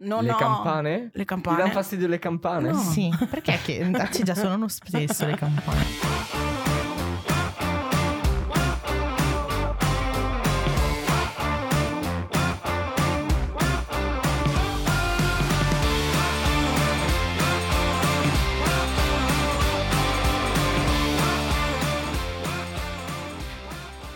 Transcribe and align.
Non 0.00 0.22
le 0.22 0.30
ho- 0.30 0.36
campane? 0.36 1.10
Le 1.12 1.20
Ti 1.20 1.24
campane. 1.24 1.56
danno 1.58 1.72
fastidio 1.72 2.06
le 2.06 2.18
campane? 2.20 2.70
No. 2.70 2.78
Sì, 2.78 3.10
perché 3.28 3.58
che 3.64 4.08
ci 4.12 4.22
già 4.22 4.34
sono 4.34 4.68
spesso 4.68 5.26
le 5.26 5.34
campane. 5.34 6.86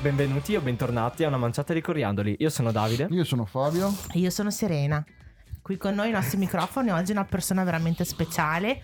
Benvenuti 0.01 0.57
o 0.57 0.61
bentornati 0.61 1.23
a 1.23 1.29
una 1.29 1.37
manciata 1.37 1.73
di 1.73 1.81
coriandoli. 1.81 2.37
Io 2.41 2.51
sono 2.51 2.73
Davide. 2.73 3.07
Io 3.11 3.23
sono 3.23 3.45
Fabio. 3.45 3.95
E 4.13 4.19
Io 4.19 4.31
sono 4.31 4.51
Serena. 4.51 5.05
Qui 5.63 5.77
con 5.77 5.95
noi 5.95 6.09
i 6.09 6.13
nostri 6.13 6.39
microfoni 6.39 6.91
oggi 6.91 7.13
una 7.13 7.25
persona 7.25 7.63
veramente 7.63 8.05
speciale, 8.05 8.83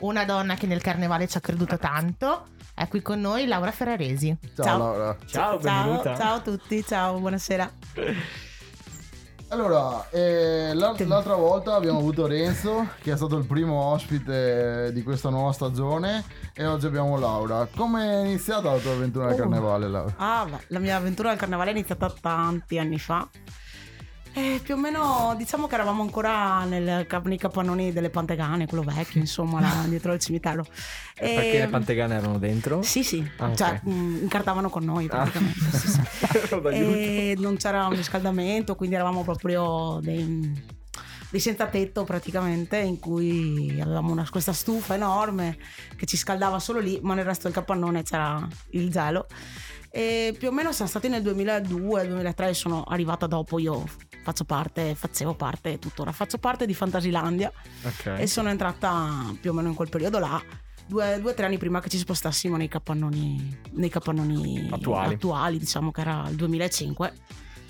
una 0.00 0.24
donna 0.24 0.54
che 0.54 0.66
nel 0.66 0.80
carnevale 0.80 1.28
ci 1.28 1.36
ha 1.36 1.40
creduto 1.40 1.76
tanto. 1.76 2.46
È 2.74 2.88
qui 2.88 3.02
con 3.02 3.20
noi 3.20 3.46
Laura 3.46 3.70
Ferraresi. 3.70 4.36
Ciao, 4.56 4.64
Ciao. 4.64 4.78
Laura. 4.78 5.16
Ciao, 5.26 5.28
Ciao, 5.28 5.58
benvenuta. 5.58 6.16
ciao 6.16 6.34
a 6.36 6.40
tutti, 6.40 6.82
ciao, 6.84 7.18
buonasera. 7.18 7.70
Allora, 9.48 10.08
eh, 10.10 10.72
l'al- 10.74 10.96
l'altra 11.06 11.34
volta 11.36 11.74
abbiamo 11.74 11.98
avuto 11.98 12.26
Renzo, 12.26 12.88
che 13.02 13.12
è 13.12 13.16
stato 13.16 13.36
il 13.36 13.44
primo 13.44 13.74
ospite 13.92 14.90
di 14.92 15.02
questa 15.02 15.28
nuova 15.28 15.52
stagione, 15.52 16.24
e 16.54 16.66
oggi 16.66 16.86
abbiamo 16.86 17.18
Laura. 17.18 17.68
Come 17.76 18.10
è 18.10 18.24
iniziata 18.24 18.72
la 18.72 18.78
tua 18.78 18.92
avventura 18.92 19.26
al 19.26 19.34
Oh. 19.34 19.36
carnevale, 19.36 19.88
Laura? 19.88 20.14
Ah, 20.16 20.48
la 20.68 20.78
mia 20.78 20.96
avventura 20.96 21.30
al 21.30 21.36
carnevale 21.36 21.70
è 21.70 21.74
iniziata 21.74 22.10
tanti 22.18 22.78
anni 22.78 22.98
fa. 22.98 23.28
Eh, 24.36 24.60
più 24.64 24.74
o 24.74 24.76
meno 24.76 25.32
diciamo 25.36 25.68
che 25.68 25.74
eravamo 25.74 26.02
ancora 26.02 26.64
nel, 26.64 27.06
nei 27.24 27.38
capannoni 27.38 27.92
delle 27.92 28.10
Pantegane, 28.10 28.66
quello 28.66 28.82
vecchio, 28.82 29.20
insomma, 29.20 29.60
là 29.60 29.84
dietro 29.86 30.10
al 30.10 30.18
cimitero. 30.18 30.64
E- 31.16 31.34
Perché 31.34 31.58
le 31.60 31.68
pantegane 31.68 32.16
erano 32.16 32.38
dentro? 32.38 32.82
Sì, 32.82 33.04
sì, 33.04 33.24
Ah, 33.38 33.54
cioè 33.54 33.80
mh, 33.84 34.18
incartavano 34.22 34.68
con 34.70 34.84
noi 34.84 35.06
praticamente. 35.06 35.60
sì, 35.76 35.88
sì. 35.88 36.00
D'aiuto. 36.60 36.72
e 36.96 37.34
non 37.38 37.56
c'era 37.56 37.86
un 37.86 37.94
riscaldamento, 37.94 38.74
quindi 38.74 38.96
eravamo 38.96 39.22
proprio 39.22 40.00
dei, 40.02 40.52
dei 41.30 41.40
senza 41.40 41.66
tetto 41.66 42.02
praticamente, 42.02 42.76
in 42.78 42.98
cui 42.98 43.78
avevamo 43.80 44.10
una- 44.10 44.26
questa 44.28 44.52
stufa 44.52 44.94
enorme 44.94 45.56
che 45.94 46.06
ci 46.06 46.16
scaldava 46.16 46.58
solo 46.58 46.80
lì, 46.80 46.98
ma 47.02 47.14
nel 47.14 47.24
resto 47.24 47.44
del 47.44 47.52
capannone 47.52 48.02
c'era 48.02 48.44
il 48.70 48.90
gelo. 48.90 49.26
E 49.90 50.34
più 50.36 50.48
o 50.48 50.50
meno 50.50 50.72
siamo 50.72 50.90
stati 50.90 51.08
nel 51.08 51.22
2002-2003, 51.22 52.50
sono 52.50 52.82
arrivata 52.82 53.28
dopo, 53.28 53.60
io 53.60 53.84
faccio 54.24 54.44
parte, 54.44 54.94
facevo 54.94 55.34
parte, 55.34 55.78
tuttora 55.78 56.10
faccio 56.10 56.38
parte 56.38 56.64
di 56.66 56.72
Fantasilandia 56.74 57.52
Ok. 57.84 58.14
e 58.18 58.26
sono 58.26 58.48
entrata 58.48 59.32
più 59.40 59.50
o 59.50 59.54
meno 59.54 59.68
in 59.68 59.74
quel 59.74 59.90
periodo 59.90 60.18
là. 60.18 60.42
Due 60.86 61.20
o 61.22 61.34
tre 61.34 61.46
anni 61.46 61.58
prima 61.58 61.80
che 61.80 61.88
ci 61.88 61.98
spostassimo 61.98 62.56
nei 62.56 62.68
capannoni, 62.68 63.60
nei 63.72 63.88
capannoni 63.90 64.68
Attuali. 64.70 65.58
diciamo 65.58 65.90
che 65.92 66.00
era 66.00 66.26
il 66.28 66.36
2005, 66.36 67.12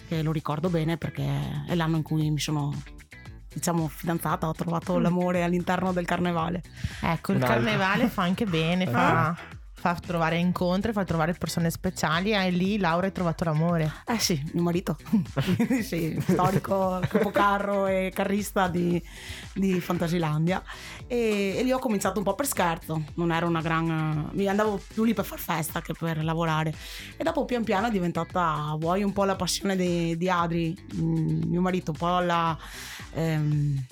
che 0.09 0.23
lo 0.23 0.33
ricordo 0.33 0.69
bene 0.71 0.97
perché 0.97 1.65
è 1.67 1.75
l'anno 1.75 1.97
in 1.97 2.03
cui 2.03 2.31
mi 2.31 2.41
sono 2.41 2.73
diciamo 3.53 3.87
fidanzata, 3.87 4.49
ho 4.49 4.53
trovato 4.53 4.99
l'amore 4.99 5.43
all'interno 5.45 5.93
del 5.93 6.05
carnevale. 6.07 6.63
Ecco, 7.03 7.31
il 7.33 7.37
Un 7.39 7.43
altro. 7.45 7.61
carnevale 7.63 8.09
fa 8.09 8.23
anche 8.23 8.47
bene, 8.47 8.85
fa, 8.87 9.37
fa 9.85 9.95
trovare 9.97 10.39
incontri, 10.39 10.93
fa 10.93 11.05
trovare 11.05 11.35
persone 11.35 11.69
speciali 11.69 12.33
e 12.33 12.51
lì 12.51 12.79
Laura 12.79 13.05
hai 13.05 13.13
trovato 13.13 13.45
l'amore. 13.45 13.93
Eh 14.07 14.19
sì, 14.19 14.43
mio 14.55 14.63
marito, 14.63 14.97
sì, 15.85 16.19
storico 16.27 17.03
capocarro 17.07 17.87
e 17.87 18.11
carrista 18.15 18.67
di, 18.69 19.03
di 19.53 19.79
Fantasilandia. 19.81 20.63
E, 21.07 21.57
e 21.59 21.63
lì 21.63 21.71
ho 21.71 21.79
cominciato 21.79 22.17
un 22.17 22.25
po' 22.25 22.35
per 22.35 22.47
scherzo, 22.47 23.05
non 23.17 23.31
era 23.31 23.45
una 23.45 23.61
gran... 23.61 24.31
mi 24.33 24.49
andavo 24.49 24.81
più 24.89 25.05
lì 25.05 25.13
per 25.13 25.27
far 25.27 25.39
festa 25.39 25.83
che 25.83 25.93
per 25.93 26.25
lavorare. 26.25 26.73
E 27.19 27.23
dopo 27.23 27.45
pian 27.45 27.63
piano 27.63 27.89
è 27.89 27.91
diventata, 27.91 28.75
vuoi 28.79 29.03
un 29.03 29.13
po' 29.13 29.25
la 29.25 29.37
passione 29.37 29.77
di, 29.77 30.17
di 30.17 30.31
Adri, 30.31 30.75
mm, 30.97 31.43
mio 31.45 31.61
marito, 31.61 31.91
un 31.91 31.97
po' 31.99 32.21
la... 32.21 32.57
ehm, 33.13 33.85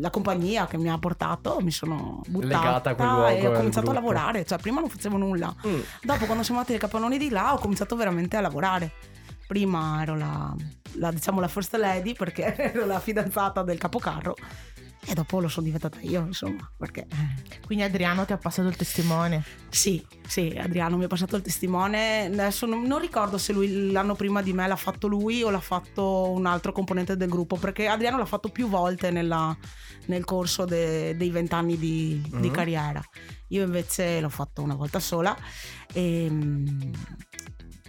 la 0.00 0.10
compagnia 0.10 0.66
che 0.66 0.76
mi 0.76 0.88
ha 0.90 0.98
portato 0.98 1.58
mi 1.60 1.70
sono 1.70 2.20
buttata 2.26 2.58
Legata 2.58 2.90
a 2.90 2.94
quel 2.94 3.08
luogo 3.08 3.26
e 3.28 3.46
ho 3.46 3.52
cominciato 3.52 3.90
a 3.90 3.94
lavorare 3.94 4.44
cioè 4.44 4.58
prima 4.58 4.80
non 4.80 4.88
facevo 4.88 5.16
nulla 5.16 5.54
Mm. 5.66 5.80
Dopo, 6.02 6.24
quando 6.26 6.42
siamo 6.42 6.60
andati 6.60 6.74
ai 6.74 6.80
capannoni 6.80 7.18
di 7.18 7.28
là, 7.30 7.52
ho 7.52 7.58
cominciato 7.58 7.96
veramente 7.96 8.36
a 8.36 8.40
lavorare. 8.40 8.92
Prima 9.46 10.02
ero 10.02 10.16
la, 10.16 10.54
la, 10.94 11.10
diciamo, 11.10 11.40
la 11.40 11.48
first 11.48 11.74
lady 11.76 12.14
perché 12.14 12.54
ero 12.72 12.86
la 12.86 13.00
fidanzata 13.00 13.62
del 13.62 13.78
capocarro. 13.78 14.36
E 15.04 15.14
dopo 15.14 15.40
lo 15.40 15.48
sono 15.48 15.64
diventata 15.64 15.98
io, 16.00 16.20
insomma, 16.26 16.70
perché 16.76 17.06
eh, 17.10 17.58
Quindi 17.64 17.82
Adriano 17.84 18.24
ti 18.26 18.32
ha 18.32 18.36
passato 18.36 18.68
il 18.68 18.76
testimone. 18.76 19.42
sì, 19.70 20.04
sì, 20.26 20.54
Adriano 20.60 20.96
mi 20.98 21.04
ha 21.04 21.06
passato 21.06 21.36
il 21.36 21.42
testimone. 21.42 22.26
Adesso 22.26 22.66
non, 22.66 22.82
non 22.82 22.98
ricordo 23.00 23.38
se 23.38 23.52
lui 23.54 23.90
l'anno 23.90 24.14
prima 24.14 24.42
di 24.42 24.52
me 24.52 24.66
l'ha 24.66 24.76
fatto 24.76 25.06
lui 25.06 25.42
o 25.42 25.48
l'ha 25.50 25.60
fatto 25.60 26.30
un 26.30 26.44
altro 26.44 26.72
componente 26.72 27.16
del 27.16 27.28
gruppo, 27.30 27.56
perché 27.56 27.86
Adriano 27.88 28.18
l'ha 28.18 28.26
fatto 28.26 28.50
più 28.50 28.68
volte 28.68 29.10
nella- 29.10 29.56
nel 30.06 30.24
corso 30.24 30.64
de- 30.66 31.16
dei 31.16 31.30
vent'anni 31.30 31.78
di, 31.78 32.20
di 32.38 32.48
Mhm. 32.48 32.50
carriera. 32.50 33.02
Io 33.48 33.64
invece 33.64 34.20
l'ho 34.20 34.28
fatto 34.28 34.62
una 34.62 34.74
volta 34.74 35.00
sola 35.00 35.34
e 35.92 36.26
mm, 36.30 36.92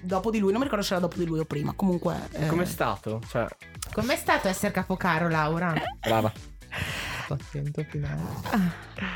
dopo 0.04 0.32
di 0.32 0.40
lui, 0.40 0.50
non 0.52 0.60
mi 0.60 0.64
ricordo 0.66 0.86
se 0.86 0.94
era 0.94 1.02
dopo 1.02 1.18
di 1.18 1.26
lui 1.26 1.40
o 1.40 1.46
prima, 1.46 1.74
comunque... 1.74 2.30
eh, 2.32 2.48
Com'è 2.48 2.66
stato? 2.66 3.20
Cioè, 3.28 3.46
Com'è 3.92 4.16
stato 4.16 4.48
essere 4.48 4.72
capocaro, 4.72 5.28
Laura? 5.28 5.74
brava. 6.00 6.32
Attento 7.30 7.84
finale. 7.88 8.22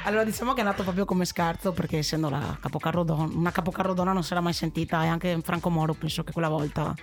Allora 0.03 0.24
diciamo 0.24 0.53
che 0.53 0.62
è 0.62 0.64
nato 0.64 0.84
proprio 0.84 1.06
come 1.06 1.25
scherzo 1.25 1.72
perché 1.72 1.97
essendo 2.00 2.30
la 2.30 2.58
capocarro 2.59 3.03
donna, 3.03 3.36
una 3.36 3.52
capocarro 3.52 3.94
donna 3.94 4.14
non 4.14 4.24
si 4.24 4.34
era 4.34 4.41
mai 4.41 4.53
sentita 4.53 5.03
e 5.03 5.08
anche 5.08 5.40
Franco 5.41 5.69
Moro 5.69 5.94
penso 5.94 6.24
che 6.24 6.31
quella 6.31 6.50
volta 6.50 6.94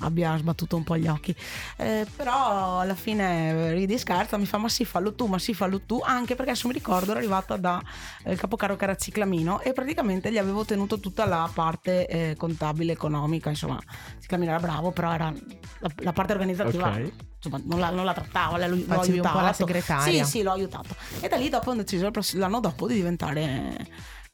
abbia 0.00 0.36
sbattuto 0.36 0.76
un 0.76 0.84
po' 0.84 0.96
gli 0.96 1.06
occhi. 1.06 1.34
Eh, 1.76 2.06
però 2.16 2.80
alla 2.80 2.94
fine 2.94 3.72
ridi 3.72 3.94
e 3.94 3.98
scherza, 3.98 4.36
mi 4.36 4.46
fa 4.46 4.58
ma 4.58 4.68
sì 4.68 4.84
fallo 4.84 5.14
tu, 5.14 5.26
ma 5.26 5.38
sì 5.38 5.54
fallo 5.54 5.80
tu, 5.80 6.00
anche 6.04 6.34
perché 6.34 6.50
adesso 6.52 6.66
mi 6.68 6.74
ricordo 6.74 7.10
ero 7.10 7.18
arrivata 7.18 7.56
da 7.56 7.82
eh, 8.24 8.32
il 8.32 8.38
capocarro 8.38 8.76
che 8.76 8.84
era 8.84 8.96
Ciclamino 8.96 9.60
e 9.60 9.72
praticamente 9.72 10.30
gli 10.30 10.38
avevo 10.38 10.64
tenuto 10.64 10.98
tutta 11.00 11.24
la 11.26 11.48
parte 11.52 12.06
eh, 12.06 12.34
contabile, 12.36 12.92
economica, 12.92 13.48
insomma 13.50 13.78
Ciclamino 14.20 14.50
era 14.50 14.60
bravo, 14.60 14.90
però 14.90 15.12
era 15.12 15.32
la, 15.80 15.90
la 15.96 16.12
parte 16.12 16.32
organizzativa 16.32 16.88
Ok. 16.88 17.12
insomma, 17.36 17.60
non 17.64 17.78
la, 17.78 17.90
non 17.90 18.04
la 18.04 18.12
trattava, 18.14 18.58
l'ho, 18.66 18.74
l'ho 18.74 18.82
Facevi 18.82 19.18
un 19.18 19.22
po' 19.22 19.34
la 19.34 19.40
aiutato. 19.40 19.66
segretaria. 19.66 20.24
Sì, 20.24 20.30
sì, 20.30 20.42
l'ho 20.42 20.52
aiutato. 20.52 20.94
E 21.20 21.28
da 21.28 21.36
lì 21.36 21.48
dopo 21.48 21.70
ho 21.70 21.74
deciso 21.74 22.10
l'anno 22.34 22.60
dopo 22.60 22.86
di 22.86 22.94
diventare 22.94 23.86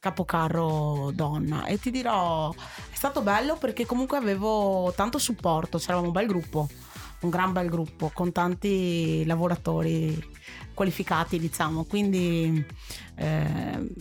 capocarro 0.05 1.09
donna. 1.15 1.65
E 1.65 1.79
ti 1.79 1.89
dirò, 1.89 2.51
è 2.51 2.95
stato 2.95 3.21
bello 3.21 3.55
perché 3.55 3.87
comunque 3.87 4.17
avevo 4.17 4.93
tanto 4.95 5.17
supporto, 5.17 5.79
c'eravamo 5.79 6.07
un 6.07 6.13
bel 6.13 6.27
gruppo, 6.27 6.67
un 7.21 7.29
gran 7.31 7.51
bel 7.51 7.69
gruppo, 7.69 8.11
con 8.13 8.31
tanti 8.31 9.25
lavoratori 9.25 10.23
qualificati, 10.75 11.39
diciamo. 11.39 11.85
Quindi 11.85 12.63
eh, 13.15 13.93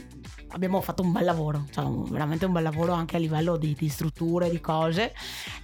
abbiamo 0.48 0.82
fatto 0.82 1.02
un 1.02 1.10
bel 1.12 1.24
lavoro, 1.24 1.64
cioè 1.72 1.86
veramente 2.10 2.44
un 2.44 2.52
bel 2.52 2.62
lavoro 2.64 2.92
anche 2.92 3.16
a 3.16 3.18
livello 3.18 3.56
di, 3.56 3.74
di 3.78 3.88
strutture, 3.88 4.50
di 4.50 4.60
cose. 4.60 5.14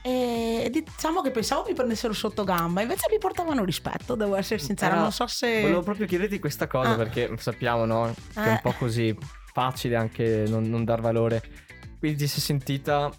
E 0.00 0.70
diciamo 0.72 1.20
che 1.20 1.30
pensavo 1.32 1.64
mi 1.68 1.74
prendessero 1.74 2.14
sotto 2.14 2.44
gamba, 2.44 2.80
invece 2.80 3.08
mi 3.10 3.18
portavano 3.18 3.62
rispetto, 3.62 4.14
devo 4.14 4.36
essere 4.36 4.58
sincera. 4.58 4.90
Però 4.92 5.02
non 5.02 5.12
so 5.12 5.26
se. 5.26 5.60
Volevo 5.60 5.82
proprio 5.82 6.06
chiederti 6.06 6.38
questa 6.38 6.66
cosa 6.66 6.92
Ah. 6.92 6.96
perché 6.96 7.30
sappiamo, 7.36 7.84
no? 7.84 8.14
Che 8.32 8.40
è 8.42 8.48
un 8.48 8.54
Eh. 8.54 8.60
po' 8.62 8.72
così 8.78 9.14
facile 9.52 9.96
anche 9.96 10.44
non, 10.48 10.68
non 10.68 10.84
dar 10.84 11.00
valore. 11.00 11.42
Quindi 11.98 12.18
ti 12.18 12.26
sei 12.26 12.40
sentita 12.40 13.10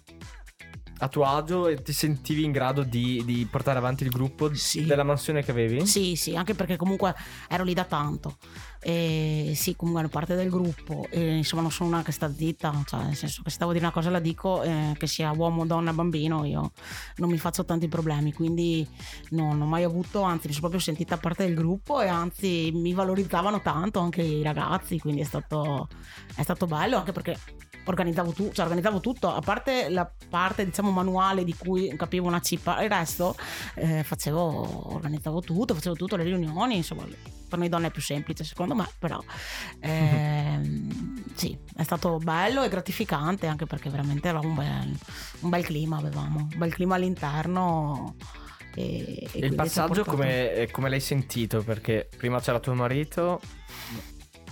a 0.98 1.08
tuo 1.08 1.24
agio 1.24 1.66
e 1.66 1.82
ti 1.82 1.92
sentivi 1.92 2.44
in 2.44 2.52
grado 2.52 2.84
di, 2.84 3.22
di 3.24 3.46
portare 3.50 3.78
avanti 3.78 4.04
il 4.04 4.10
gruppo 4.10 4.54
Sì. 4.54 4.84
della 4.84 5.02
mansione 5.02 5.42
che 5.42 5.50
avevi? 5.50 5.84
Sì, 5.86 6.14
sì, 6.14 6.36
anche 6.36 6.54
perché 6.54 6.76
comunque 6.76 7.14
ero 7.48 7.64
lì 7.64 7.74
da 7.74 7.84
tanto. 7.84 8.36
E 8.84 9.52
sì, 9.54 9.76
comunque 9.76 10.02
ero 10.02 10.10
parte 10.10 10.34
del 10.34 10.50
gruppo. 10.50 11.06
E 11.10 11.36
insomma, 11.36 11.62
non 11.62 11.70
sono 11.70 11.90
una 11.90 12.02
che 12.02 12.12
sta 12.12 12.32
zitta. 12.32 12.82
Cioè, 12.84 13.04
nel 13.04 13.16
senso 13.16 13.42
che 13.42 13.50
se 13.50 13.58
devo 13.58 13.72
dire 13.72 13.84
una 13.84 13.92
cosa 13.92 14.10
la 14.10 14.18
dico, 14.18 14.62
eh, 14.62 14.94
che 14.98 15.06
sia 15.06 15.30
uomo, 15.32 15.64
donna, 15.64 15.92
bambino, 15.92 16.44
io 16.44 16.72
non 17.16 17.30
mi 17.30 17.38
faccio 17.38 17.64
tanti 17.64 17.88
problemi. 17.88 18.32
Quindi 18.32 18.86
no, 19.30 19.48
non 19.48 19.62
ho 19.62 19.66
mai 19.66 19.84
avuto, 19.84 20.22
anzi, 20.22 20.48
mi 20.48 20.52
sono 20.52 20.68
proprio 20.68 20.80
sentita 20.80 21.16
parte 21.16 21.44
del 21.44 21.54
gruppo 21.54 22.00
e 22.00 22.08
anzi 22.08 22.70
mi 22.74 22.92
valorizzavano 22.92 23.60
tanto 23.60 24.00
anche 24.00 24.22
i 24.22 24.42
ragazzi. 24.42 24.98
Quindi 24.98 25.20
è 25.20 25.24
stato, 25.24 25.88
è 26.34 26.42
stato 26.42 26.66
bello 26.66 26.96
anche 26.96 27.12
perché 27.12 27.38
organizzavo, 27.84 28.32
tu- 28.32 28.52
cioè, 28.52 28.64
organizzavo 28.64 29.00
tutto, 29.00 29.32
a 29.32 29.40
parte 29.40 29.88
la 29.88 30.10
parte 30.28 30.64
diciamo 30.64 30.90
manuale 30.90 31.44
di 31.44 31.54
cui 31.54 31.94
capivo 31.96 32.26
una 32.26 32.40
cippa, 32.40 32.82
il 32.82 32.88
resto 32.88 33.36
eh, 33.74 34.02
facevo, 34.02 34.94
organizzavo 34.94 35.40
tutto, 35.40 35.74
facevo 35.74 35.94
tutto, 35.94 36.16
le 36.16 36.24
riunioni, 36.24 36.76
insomma, 36.76 37.04
per 37.48 37.58
noi 37.58 37.68
donne 37.68 37.88
è 37.88 37.90
più 37.90 38.02
semplice 38.02 38.44
secondo 38.44 38.74
me, 38.74 38.88
però 38.98 39.22
ehm, 39.80 41.24
sì, 41.34 41.56
è 41.76 41.82
stato 41.82 42.18
bello 42.18 42.62
e 42.62 42.68
gratificante 42.68 43.46
anche 43.46 43.66
perché 43.66 43.90
veramente 43.90 44.28
avevamo 44.28 44.48
un 44.48 44.54
bel, 44.54 44.98
un 45.40 45.50
bel 45.50 45.64
clima, 45.64 45.98
avevamo 45.98 46.48
un 46.50 46.58
bel 46.58 46.72
clima 46.72 46.94
all'interno 46.94 48.14
E, 48.74 49.28
e 49.32 49.46
il 49.46 49.54
passaggio 49.54 50.02
come, 50.02 50.54
eh, 50.54 50.70
come 50.70 50.88
l'hai 50.88 51.00
sentito? 51.00 51.62
Perché 51.62 52.08
prima 52.16 52.40
c'era 52.40 52.58
tuo 52.58 52.72
marito, 52.72 53.38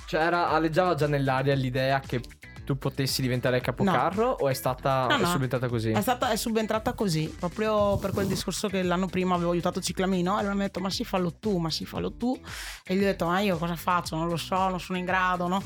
c'era, 0.05 0.51
alleggiava 0.51 0.95
già 0.95 1.07
nell'aria 1.07 1.55
l'idea 1.55 2.01
che 2.01 2.21
tu 2.71 2.79
potessi 2.79 3.21
diventare 3.21 3.61
capocarro 3.61 4.31
o 4.31 4.49
è 4.49 4.55
stata 4.55 5.07
No, 5.09 5.17
è 5.17 5.21
no. 5.21 5.27
subentrata 5.27 5.69
così? 5.69 5.91
È, 5.91 6.01
stata, 6.01 6.31
è 6.31 6.37
subentrata 6.37 6.93
così, 6.93 7.35
proprio 7.37 7.97
per 7.97 8.13
quel 8.13 8.29
discorso 8.29 8.69
che 8.69 8.83
l'anno 8.85 9.07
prima 9.07 9.35
avevo 9.35 9.51
aiutato 9.51 9.81
Ciclamino. 9.81 10.37
Allora 10.37 10.55
mi 10.55 10.61
ha 10.61 10.65
detto: 10.67 10.79
Ma 10.79 10.89
sì, 10.89 11.05
fallo 11.05 11.35
tu, 11.35 11.59
ma 11.59 11.69
sì, 11.69 11.85
fallo 11.85 12.13
tu. 12.13 12.39
E 12.85 12.95
gli 12.95 12.99
ho 12.99 13.07
detto: 13.07 13.27
Ma 13.27 13.41
io 13.41 13.57
cosa 13.59 13.75
faccio? 13.75 14.15
Non 14.15 14.29
lo 14.29 14.37
so, 14.37 14.69
non 14.69 14.79
sono 14.79 14.99
in 14.99 15.05
grado, 15.05 15.49
no? 15.49 15.61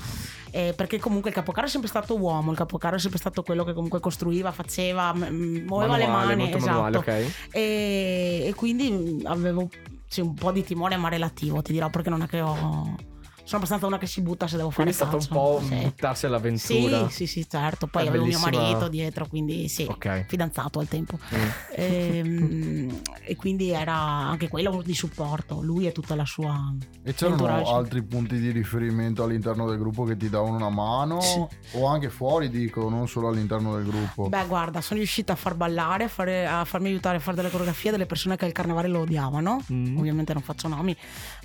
Eh, 0.50 0.72
perché 0.74 0.98
comunque 0.98 1.28
il 1.28 1.36
capocarro 1.36 1.66
è 1.66 1.70
sempre 1.70 1.90
stato 1.90 2.16
uomo, 2.16 2.52
il 2.52 2.56
capocarro 2.56 2.96
è 2.96 2.98
sempre 2.98 3.18
stato 3.18 3.42
quello 3.42 3.64
che 3.64 3.74
comunque 3.74 4.00
costruiva, 4.00 4.50
faceva, 4.50 5.12
muoveva 5.12 5.98
le 5.98 6.06
mani. 6.06 6.48
esatto. 6.48 6.64
manuale, 6.64 6.96
ok. 6.96 7.08
E, 7.52 8.44
e 8.46 8.54
quindi 8.54 9.20
avevo 9.24 9.68
sì, 10.06 10.20
un 10.20 10.32
po' 10.32 10.52
di 10.52 10.64
timore 10.64 10.96
ma 10.96 11.08
relativo, 11.10 11.60
ti 11.60 11.72
dirò, 11.72 11.90
perché 11.90 12.08
non 12.08 12.22
è 12.22 12.26
che 12.26 12.40
ho. 12.40 13.12
Sono 13.44 13.58
abbastanza 13.58 13.86
una 13.86 13.98
che 13.98 14.06
si 14.06 14.22
butta 14.22 14.46
se 14.48 14.56
devo 14.56 14.70
fare 14.70 14.90
Quindi 14.90 15.02
è 15.02 15.06
stato 15.06 15.16
un 15.18 15.26
po' 15.28 15.60
sì. 15.62 15.74
buttarsi 15.84 16.24
all'avventura. 16.26 17.08
Sì, 17.08 17.14
sì, 17.14 17.26
sì, 17.26 17.48
certo. 17.48 17.86
Poi 17.86 18.04
È 18.04 18.08
avevo 18.08 18.24
mio 18.24 18.38
bellissima- 18.38 18.62
marito 18.64 18.88
dietro, 18.88 19.26
quindi 19.26 19.68
sì, 19.68 19.86
Ok. 19.88 20.24
fidanzato 20.26 20.78
al 20.80 20.88
tempo. 20.88 21.18
Mm. 21.34 21.48
Ehm, 21.72 23.00
E, 23.26 23.36
quindi 23.36 23.70
era 23.70 23.94
anche 23.94 24.48
quello 24.48 24.82
di 24.84 24.94
supporto, 24.94 25.60
lui 25.62 25.86
e 25.86 25.92
tutta 25.92 26.14
la 26.14 26.24
sua... 26.26 26.74
E 27.02 27.14
c'erano 27.14 27.36
Entourage. 27.36 27.70
altri 27.72 28.02
punti 28.02 28.38
di 28.38 28.50
riferimento 28.50 29.22
all'interno 29.22 29.66
del 29.68 29.78
gruppo 29.78 30.04
che 30.04 30.16
ti 30.16 30.28
davano 30.30 30.56
una 30.56 30.68
mano? 30.70 31.20
Sì. 31.20 31.42
O 31.72 31.86
anche 31.86 32.08
fuori, 32.10 32.48
dico, 32.50 32.88
non 32.88 33.08
solo 33.08 33.28
all'interno 33.28 33.76
del 33.76 33.84
gruppo. 33.86 34.28
Beh, 34.28 34.46
guarda, 34.46 34.80
sono 34.80 34.98
riuscita 35.00 35.32
a 35.34 35.36
far 35.36 35.54
ballare, 35.54 36.04
a, 36.04 36.08
fare- 36.08 36.46
a 36.46 36.64
farmi 36.64 36.88
aiutare 36.88 37.16
a 37.16 37.20
fare 37.20 37.36
delle 37.36 37.48
coreografie 37.50 37.90
delle 37.90 38.06
persone 38.06 38.36
che 38.36 38.46
il 38.46 38.52
carnevale 38.52 38.88
lo 38.88 39.00
odiavano. 39.00 39.62
Mm. 39.72 39.96
Ovviamente 39.98 40.32
non 40.32 40.42
faccio 40.42 40.68
nomi, 40.68 40.96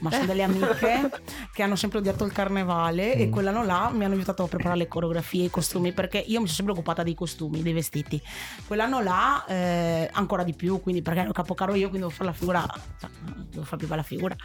ma 0.01 0.11
sono 0.11 0.25
delle 0.25 0.43
amiche 0.43 1.09
che 1.53 1.63
hanno 1.63 1.75
sempre 1.75 1.88
odiato 1.97 2.23
il 2.25 2.31
carnevale 2.31 3.15
e 3.15 3.27
Mm. 3.27 3.31
quell'anno 3.31 3.63
là 3.63 3.89
mi 3.93 4.05
hanno 4.05 4.13
aiutato 4.13 4.43
a 4.43 4.47
preparare 4.47 4.77
le 4.77 4.87
coreografie, 4.87 5.45
i 5.45 5.49
costumi, 5.49 5.91
perché 5.91 6.17
io 6.19 6.39
mi 6.39 6.45
sono 6.45 6.55
sempre 6.55 6.73
occupata 6.73 7.03
dei 7.03 7.15
costumi, 7.15 7.61
dei 7.61 7.73
vestiti. 7.73 8.21
Quell'anno 8.67 9.01
là 9.01 9.43
eh, 9.45 10.09
ancora 10.13 10.43
di 10.43 10.53
più, 10.53 10.79
quindi 10.81 11.01
perché 11.01 11.21
ero 11.21 11.31
capocaro 11.31 11.73
io, 11.73 11.89
quindi 11.89 11.99
devo 11.99 12.09
fare 12.09 12.25
la 12.29 12.33
figura, 12.35 12.65
cioè, 12.99 13.09
devo 13.49 13.63
fare 13.63 13.77
più 13.77 13.87
bella 13.87 14.03
figura. 14.03 14.35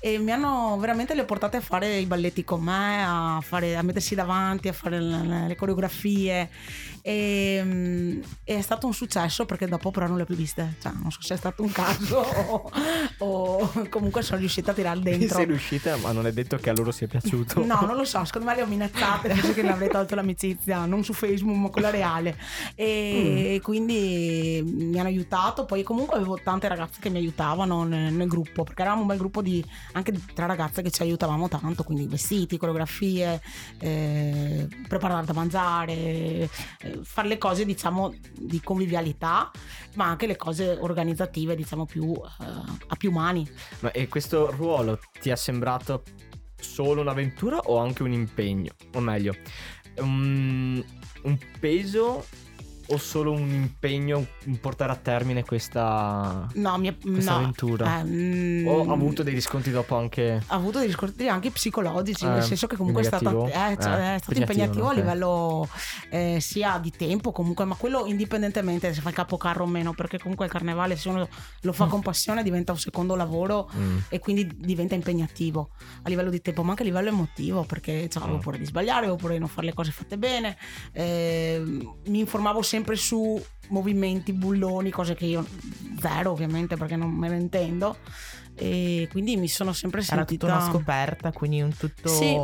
E 0.00 0.18
mi 0.18 0.30
hanno 0.30 0.76
veramente 0.78 1.14
le 1.14 1.24
portate 1.24 1.56
a 1.56 1.60
fare 1.60 1.96
i 1.96 2.06
balletti 2.06 2.44
con 2.44 2.62
me, 2.62 3.04
a, 3.04 3.40
fare, 3.42 3.76
a 3.76 3.82
mettersi 3.82 4.14
davanti, 4.14 4.68
a 4.68 4.72
fare 4.72 5.00
le, 5.00 5.46
le 5.48 5.56
coreografie. 5.56 6.48
E, 7.06 7.60
mm, 7.62 8.22
e 8.44 8.56
è 8.56 8.62
stato 8.62 8.86
un 8.86 8.94
successo 8.94 9.44
perché 9.44 9.68
dopo 9.68 9.90
però 9.90 10.06
non 10.06 10.16
le 10.16 10.22
ho 10.22 10.26
più 10.26 10.36
viste. 10.36 10.76
Cioè, 10.80 10.92
non 10.94 11.10
so 11.10 11.20
se 11.20 11.34
è 11.34 11.36
stato 11.36 11.62
un 11.62 11.70
caso 11.70 12.16
o, 12.16 12.70
o 13.18 13.72
comunque 13.90 14.22
sono 14.22 14.38
riuscita 14.38 14.70
a 14.70 14.74
tirare 14.74 15.00
dentro. 15.00 15.36
Sei 15.36 15.44
riuscita, 15.44 15.98
ma 15.98 16.12
non 16.12 16.26
è 16.26 16.32
detto 16.32 16.56
che 16.56 16.70
a 16.70 16.72
loro 16.72 16.90
sia 16.92 17.06
piaciuto. 17.06 17.62
No, 17.62 17.82
non 17.82 17.94
lo 17.94 18.04
so, 18.06 18.24
secondo 18.24 18.48
me 18.48 18.56
le 18.56 18.62
ho 18.62 18.66
minacciate 18.66 19.28
penso 19.28 19.52
che 19.52 19.62
ne 19.62 19.72
avrei 19.72 19.90
tolto 19.90 20.14
l'amicizia, 20.14 20.86
non 20.86 21.04
su 21.04 21.12
Facebook 21.12 21.56
ma 21.56 21.68
quella 21.68 21.90
reale. 21.90 22.38
E 22.74 23.60
quindi 23.62 24.62
mi 24.64 24.98
hanno 24.98 25.08
aiutato, 25.08 25.66
poi 25.66 25.82
comunque 25.82 26.16
avevo 26.16 26.38
tante 26.42 26.68
ragazze 26.68 27.00
che 27.00 27.10
mi 27.10 27.18
aiutavano 27.18 27.84
nel, 27.84 28.14
nel 28.14 28.28
gruppo, 28.28 28.64
perché 28.64 28.80
eravamo 28.80 29.02
un 29.02 29.08
bel 29.08 29.18
gruppo 29.18 29.42
di 29.42 29.62
anche 29.92 30.10
di 30.10 30.24
tre 30.32 30.46
ragazze 30.46 30.80
che 30.80 30.90
ci 30.90 31.02
aiutavamo 31.02 31.48
tanto, 31.48 31.82
quindi 31.82 32.06
vestiti, 32.06 32.56
coreografie, 32.56 33.40
eh, 33.78 34.68
preparare 34.88 35.26
da 35.26 35.32
mangiare, 35.32 35.92
eh, 35.92 36.48
fare 37.02 37.28
le 37.28 37.38
cose 37.38 37.64
diciamo 37.64 38.14
di 38.38 38.60
convivialità, 38.60 39.50
ma 39.94 40.06
anche 40.06 40.26
le 40.26 40.36
cose 40.36 40.76
organizzative 40.80 41.56
diciamo 41.56 41.86
più 41.86 42.12
eh, 42.12 42.44
a 42.86 42.96
più 42.96 43.10
mani. 43.10 43.48
Ma 43.80 43.90
e 43.90 44.08
questo 44.08 44.50
ruolo 44.50 44.98
ti 45.20 45.30
è 45.30 45.36
sembrato 45.36 46.02
solo 46.56 47.00
un'avventura 47.00 47.58
o 47.58 47.78
anche 47.78 48.02
un 48.02 48.12
impegno? 48.12 48.74
O 48.94 49.00
meglio, 49.00 49.34
un, 49.98 50.84
un 51.22 51.38
peso 51.60 52.24
o 52.88 52.96
solo 52.98 53.32
un 53.32 53.48
impegno 53.50 54.26
in 54.44 54.58
portare 54.60 54.92
a 54.92 54.96
termine 54.96 55.44
questa, 55.44 56.48
No, 56.54 56.78
mi, 56.78 56.96
questa 56.98 57.32
no. 57.32 57.36
avventura? 57.38 58.00
Eh, 58.00 58.04
mm, 58.04 58.66
o 58.66 58.88
ha 58.88 58.92
avuto 58.92 59.22
dei 59.22 59.34
riscontri 59.34 59.70
dopo 59.72 59.96
anche... 59.96 60.42
ha 60.46 60.54
avuto 60.54 60.78
dei 60.78 60.86
riscontri 60.88 61.28
anche 61.28 61.50
psicologici, 61.50 62.24
Eh, 62.24 62.28
nel 62.28 62.42
senso 62.42 62.66
che 62.66 62.76
comunque 62.76 63.02
è 63.02 63.06
stato, 63.06 63.24
impegnativo? 63.24 63.46
eh, 63.48 63.76
cioè, 63.82 63.92
Eh, 63.92 64.14
è 64.14 64.18
stato 64.18 64.38
impegnativo 64.38 64.42
impegnativo, 64.54 64.88
a 64.88 64.92
livello 64.92 65.68
eh, 66.10 66.38
sia 66.40 66.78
di 66.78 66.90
tempo 66.90 67.32
comunque, 67.32 67.64
ma 67.64 67.74
quello 67.74 68.06
indipendentemente 68.06 68.92
se 68.92 69.00
fa 69.00 69.08
il 69.08 69.14
capocarro 69.14 69.64
o 69.64 69.66
meno, 69.66 69.92
perché 69.94 70.18
comunque 70.18 70.44
il 70.46 70.50
carnevale 70.52 70.96
se 70.96 71.08
uno 71.08 71.28
lo 71.60 71.72
fa 71.72 71.86
con 71.86 72.00
passione 72.02 72.42
diventa 72.42 72.72
un 72.72 72.78
secondo 72.78 73.14
lavoro 73.14 73.70
Mm. 73.74 73.98
e 74.08 74.18
quindi 74.18 74.46
diventa 74.56 74.94
impegnativo 74.94 75.70
a 76.02 76.08
livello 76.08 76.30
di 76.30 76.40
tempo, 76.40 76.62
ma 76.62 76.70
anche 76.70 76.82
a 76.82 76.86
livello 76.86 77.08
emotivo, 77.08 77.64
perché 77.64 78.08
cioè, 78.08 78.22
avevo 78.22 78.38
Mm. 78.38 78.40
paura 78.42 78.58
di 78.58 78.64
sbagliare, 78.66 78.98
avevo 79.00 79.16
paura 79.16 79.32
di 79.34 79.38
non 79.40 79.48
fare 79.48 79.66
le 79.66 79.72
cose 79.74 79.90
fatte 79.90 80.16
bene, 80.18 80.56
eh, 80.92 81.62
mi 82.06 82.18
informavo 82.18 82.60
sempre 82.62 82.72
su 82.96 83.42
movimenti, 83.68 84.32
bulloni, 84.32 84.90
cose 84.90 85.14
che 85.14 85.24
io 85.26 85.46
zero 86.00 86.32
ovviamente 86.32 86.76
perché 86.76 86.96
non 86.96 87.10
me 87.10 87.28
ne 87.28 87.36
intendo 87.36 87.96
e 88.54 89.08
quindi 89.10 89.36
mi 89.36 89.48
sono 89.48 89.72
sempre 89.72 90.00
Era 90.00 90.08
sentita 90.16 90.46
tutta 90.46 90.58
una 90.58 90.70
scoperta, 90.72 91.32
quindi 91.32 91.60
un 91.62 91.74
tutto 91.76 92.08
Sì. 92.08 92.36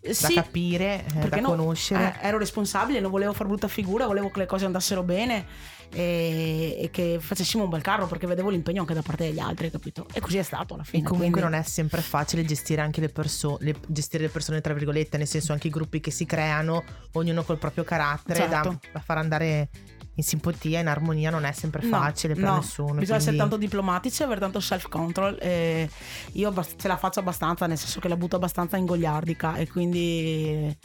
da 0.00 0.12
Sì, 0.12 0.34
capire, 0.34 1.04
eh, 1.16 1.28
da 1.28 1.40
no, 1.40 1.48
conoscere. 1.48 2.18
eh, 2.20 2.26
ero 2.28 2.38
responsabile, 2.38 3.00
non 3.00 3.10
volevo 3.10 3.32
far 3.32 3.46
brutta 3.46 3.68
figura, 3.68 4.06
volevo 4.06 4.30
che 4.30 4.40
le 4.40 4.46
cose 4.46 4.64
andassero 4.66 5.02
bene 5.02 5.46
e, 5.92 6.76
e 6.80 6.90
che 6.90 7.18
facessimo 7.20 7.64
un 7.64 7.70
bel 7.70 7.82
carro 7.82 8.06
perché 8.06 8.26
vedevo 8.26 8.50
l'impegno 8.50 8.80
anche 8.80 8.94
da 8.94 9.02
parte 9.02 9.24
degli 9.26 9.38
altri, 9.38 9.70
capito? 9.70 10.06
E 10.12 10.20
così 10.20 10.38
è 10.38 10.42
stato 10.42 10.74
alla 10.74 10.82
E 10.82 10.86
fine. 10.86 11.02
comunque 11.04 11.30
quindi- 11.40 11.50
non 11.50 11.60
è 11.60 11.62
sempre 11.64 12.00
facile 12.00 12.44
gestire 12.44 12.80
anche 12.82 13.00
le 13.00 13.08
persone, 13.08 13.74
gestire 13.88 14.24
le 14.24 14.30
persone 14.30 14.60
tra 14.60 14.74
virgolette, 14.74 15.16
nel 15.18 15.26
senso 15.26 15.52
anche 15.52 15.68
i 15.68 15.70
gruppi 15.70 16.00
che 16.00 16.10
si 16.10 16.24
creano, 16.26 16.82
ognuno 17.12 17.42
col 17.44 17.58
proprio 17.58 17.84
carattere, 17.84 18.48
da, 18.48 18.62
Certo. 18.62 18.80
da 18.92 19.00
far 19.00 19.18
andare 19.18 19.68
in 20.16 20.22
simpatia, 20.22 20.78
in 20.78 20.86
armonia, 20.86 21.28
non 21.30 21.44
è 21.44 21.50
sempre 21.50 21.82
No, 21.82 21.88
facile 21.88 22.34
per 22.34 22.44
no, 22.44 22.56
nessuno. 22.56 22.94
Bisogna 22.94 23.16
essere 23.18 23.22
quindi- 23.36 23.38
tanto 23.38 23.56
diplomatici 23.56 24.22
e 24.22 24.24
avere 24.24 24.38
tanto 24.40 24.60
self 24.60 24.88
control. 24.88 25.36
E 25.40 25.90
io 26.32 26.54
ce 26.76 26.86
la 26.86 26.96
faccio 26.96 27.18
abbastanza, 27.18 27.66
nel 27.66 27.76
senso 27.78 27.98
che 27.98 28.06
la 28.08 28.16
butto 28.16 28.36
abbastanza 28.36 28.76
in 28.76 28.86
goliardica 28.86 29.56
e 29.56 29.66
quindi 29.68 30.76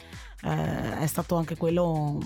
eh, 0.42 0.98
è 0.98 1.06
stato 1.06 1.36
anche 1.36 1.56
quello. 1.56 2.18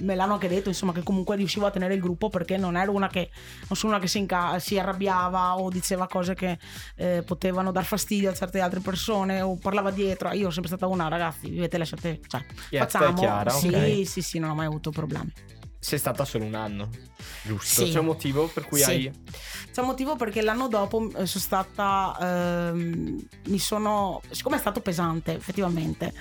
Me 0.00 0.14
l'hanno 0.16 0.32
anche 0.34 0.48
detto, 0.48 0.68
insomma, 0.68 0.92
che 0.92 1.02
comunque 1.02 1.36
riuscivo 1.36 1.66
a 1.66 1.70
tenere 1.70 1.94
il 1.94 2.00
gruppo 2.00 2.28
perché 2.28 2.56
non 2.56 2.76
ero 2.76 2.92
una 2.92 3.08
che 3.08 3.30
non 3.68 3.76
sono 3.76 3.92
una 3.92 4.00
che 4.00 4.08
si, 4.08 4.18
inca- 4.18 4.58
si 4.58 4.78
arrabbiava 4.78 5.56
o 5.56 5.68
diceva 5.70 6.08
cose 6.08 6.34
che 6.34 6.58
eh, 6.96 7.22
potevano 7.24 7.70
dar 7.70 7.84
fastidio 7.84 8.30
a 8.30 8.34
certe 8.34 8.60
altre 8.60 8.80
persone 8.80 9.40
o 9.40 9.56
parlava 9.56 9.90
dietro. 9.92 10.30
Io 10.32 10.40
sono 10.40 10.52
sempre 10.52 10.68
stata 10.76 10.86
una, 10.88 11.06
ragazzi, 11.08 11.48
vivete, 11.48 11.78
lasciate. 11.78 12.20
Cioè, 12.26 12.44
Chiesta 12.68 12.98
facciamo. 12.98 13.18
chiara, 13.18 13.50
sì, 13.50 13.68
ok. 13.68 14.06
sì, 14.08 14.20
sì, 14.22 14.38
non 14.40 14.50
ho 14.50 14.54
mai 14.54 14.66
avuto 14.66 14.90
problemi. 14.90 15.32
Sei 15.78 15.98
stata 15.98 16.24
solo 16.24 16.44
un 16.44 16.54
anno, 16.54 16.88
giusto? 17.42 17.84
Sì. 17.84 17.92
C'è 17.92 17.98
un 17.98 18.06
motivo 18.06 18.46
per 18.48 18.64
cui 18.64 18.80
Sì. 18.80 18.90
hai... 18.90 19.12
C'è 19.74 19.80
un 19.80 19.88
motivo 19.88 20.14
perché 20.14 20.40
l'anno 20.40 20.68
dopo 20.68 21.08
eh, 21.16 21.26
sono 21.26 21.42
stata. 21.42 22.16
ehm, 22.20 23.26
mi 23.46 23.58
sono. 23.58 24.20
Siccome 24.30 24.54
è 24.54 24.60
stato 24.60 24.80
pesante, 24.80 25.34
effettivamente, 25.34 26.12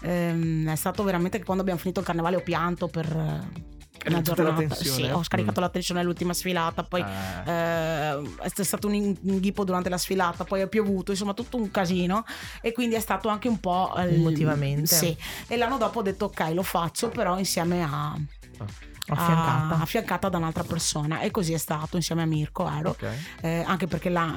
ehm, 0.00 0.68
è 0.68 0.74
stato 0.74 1.04
veramente 1.04 1.38
che 1.38 1.44
quando 1.44 1.62
abbiamo 1.62 1.78
finito 1.78 2.00
il 2.00 2.06
carnevale 2.06 2.34
ho 2.34 2.40
pianto 2.42 2.88
per. 2.88 3.06
eh, 3.06 4.08
Una 4.08 4.16
la 4.16 4.22
giornata. 4.22 4.74
Sì, 4.74 5.02
ho 5.04 5.22
scaricato 5.22 5.60
Mm. 5.60 5.62
la 5.62 5.68
tensione 5.68 6.00
all'ultima 6.00 6.32
sfilata, 6.32 6.82
poi 6.82 7.00
Eh, 7.00 7.50
eh, 7.52 8.22
è 8.42 8.62
stato 8.64 8.88
un 8.88 8.94
inghippo 8.94 9.62
durante 9.62 9.88
la 9.88 9.98
sfilata, 9.98 10.42
poi 10.42 10.62
è 10.62 10.66
piovuto, 10.68 11.12
insomma 11.12 11.32
tutto 11.32 11.56
un 11.58 11.70
casino 11.70 12.24
e 12.60 12.72
quindi 12.72 12.96
è 12.96 13.00
stato 13.00 13.28
anche 13.28 13.46
un 13.46 13.60
po' 13.60 13.94
eh, 13.96 14.14
Emotivamente. 14.14 14.86
Sì, 14.96 15.16
e 15.46 15.56
l'anno 15.56 15.76
dopo 15.78 16.00
ho 16.00 16.02
detto 16.02 16.24
ok 16.24 16.50
lo 16.54 16.64
faccio 16.64 17.08
però 17.08 17.38
insieme 17.38 17.84
a... 17.84 18.16
affiancata. 19.08 19.74
a- 19.76 19.80
affiancata 19.82 20.28
da 20.28 20.38
un'altra 20.38 20.64
persona 20.64 21.20
e 21.20 21.30
così 21.30 21.52
è 21.52 21.58
stato 21.58 21.96
insieme 21.96 22.22
a 22.22 22.26
Mirko 22.26 22.68
ero 22.68 22.90
ok. 22.90 23.08
eh, 23.42 23.62
anche 23.66 23.86
perché 23.86 24.08
là, 24.08 24.32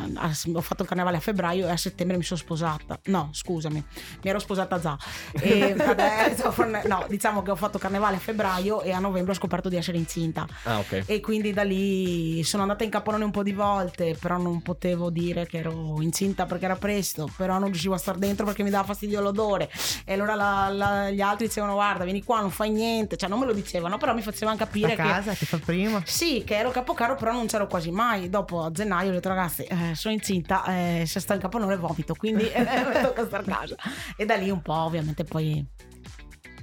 ho 0.53 0.61
fatto 0.61 0.83
il 0.83 0.87
carnevale 0.87 1.17
a 1.17 1.19
febbraio 1.19 1.67
e 1.67 1.71
a 1.71 1.77
settembre 1.77 2.17
mi 2.17 2.23
sono 2.23 2.39
sposata. 2.39 2.99
No, 3.05 3.29
scusami, 3.31 3.83
mi 4.23 4.29
ero 4.29 4.39
sposata 4.39 4.79
già. 4.79 4.97
E 5.33 5.71
adesso, 5.79 6.53
no, 6.85 7.05
diciamo 7.07 7.41
che 7.41 7.51
ho 7.51 7.55
fatto 7.55 7.77
carnevale 7.77 8.17
a 8.17 8.19
febbraio 8.19 8.81
e 8.81 8.91
a 8.91 8.99
novembre 8.99 9.31
ho 9.31 9.35
scoperto 9.35 9.69
di 9.69 9.75
essere 9.75 9.97
incinta. 9.97 10.47
Ah, 10.63 10.79
ok. 10.79 11.03
E 11.05 11.19
quindi 11.19 11.53
da 11.53 11.63
lì 11.63 12.43
sono 12.43 12.63
andata 12.63 12.83
in 12.83 12.89
capannone 12.89 13.23
un 13.23 13.31
po' 13.31 13.43
di 13.43 13.53
volte, 13.53 14.15
però 14.19 14.37
non 14.37 14.61
potevo 14.61 15.09
dire 15.09 15.45
che 15.47 15.57
ero 15.57 16.01
incinta 16.01 16.45
perché 16.45 16.65
era 16.65 16.75
presto, 16.75 17.29
però 17.35 17.57
non 17.59 17.69
riuscivo 17.69 17.93
a 17.93 17.97
star 17.97 18.17
dentro 18.17 18.45
perché 18.45 18.63
mi 18.63 18.69
dava 18.69 18.85
fastidio 18.85 19.21
l'odore. 19.21 19.69
E 20.05 20.13
allora 20.13 20.35
la- 20.35 20.69
la- 20.69 21.09
gli 21.09 21.21
altri 21.21 21.47
dicevano 21.47 21.73
guarda, 21.73 22.03
vieni 22.03 22.23
qua, 22.23 22.41
non 22.41 22.51
fai 22.51 22.69
niente, 22.69 23.17
cioè 23.17 23.29
non 23.29 23.39
me 23.39 23.45
lo 23.45 23.53
dicevano, 23.53 23.97
però 23.97 24.13
mi 24.13 24.21
facevano 24.21 24.55
a 24.55 24.58
capire 24.59 24.89
che 24.89 24.95
casa, 24.95 25.33
ti 25.33 25.45
fa 25.45 25.57
prima. 25.57 26.01
sì, 26.05 26.43
che 26.45 26.57
ero 26.57 26.71
capocaro, 26.71 27.15
però 27.15 27.31
non 27.31 27.47
c'ero 27.47 27.67
quasi 27.67 27.91
mai. 27.91 28.29
Dopo 28.29 28.63
a 28.63 28.71
gennaio 28.71 29.09
ho 29.09 29.13
detto, 29.13 29.29
ragazzi, 29.29 29.63
eh, 29.63 29.95
sono 29.95 30.13
incinta, 30.13 30.63
eh, 30.65 31.03
se 31.05 31.19
sto 31.19 31.33
in 31.33 31.39
capannone 31.39 31.75
vomito, 31.77 32.13
quindi 32.15 32.47
eh, 32.51 32.65
tocca 33.01 33.25
stare 33.25 33.43
a 33.43 33.55
casa. 33.55 33.75
E 34.15 34.25
da 34.25 34.35
lì 34.35 34.49
un 34.49 34.61
po', 34.61 34.73
ovviamente, 34.73 35.23
poi 35.23 35.65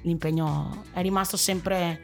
l'impegno 0.02 0.84
è 0.92 1.02
rimasto 1.02 1.36
sempre 1.36 2.00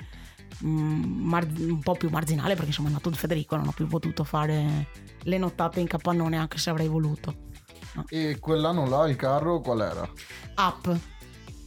mm, 0.65 1.03
mar- 1.29 1.47
un 1.59 1.81
po' 1.81 1.95
più 1.95 2.11
marginale 2.11 2.55
perché 2.55 2.69
insomma 2.69 2.89
è 2.89 2.93
nato 2.93 3.09
il 3.09 3.17
Federico, 3.17 3.57
non 3.57 3.69
ho 3.69 3.73
più 3.73 3.87
potuto 3.87 4.25
fare 4.25 4.89
le 5.23 5.39
nottate 5.39 5.81
in 5.81 5.87
capannone 5.87 6.37
anche 6.37 6.59
se 6.59 6.71
avrei 6.71 6.89
voluto. 6.89 7.51
E 8.09 8.39
quell'anno 8.39 8.89
là 8.89 9.07
il 9.07 9.17
carro 9.17 9.61
qual 9.61 9.83
era? 9.83 10.11
Up, 10.57 10.99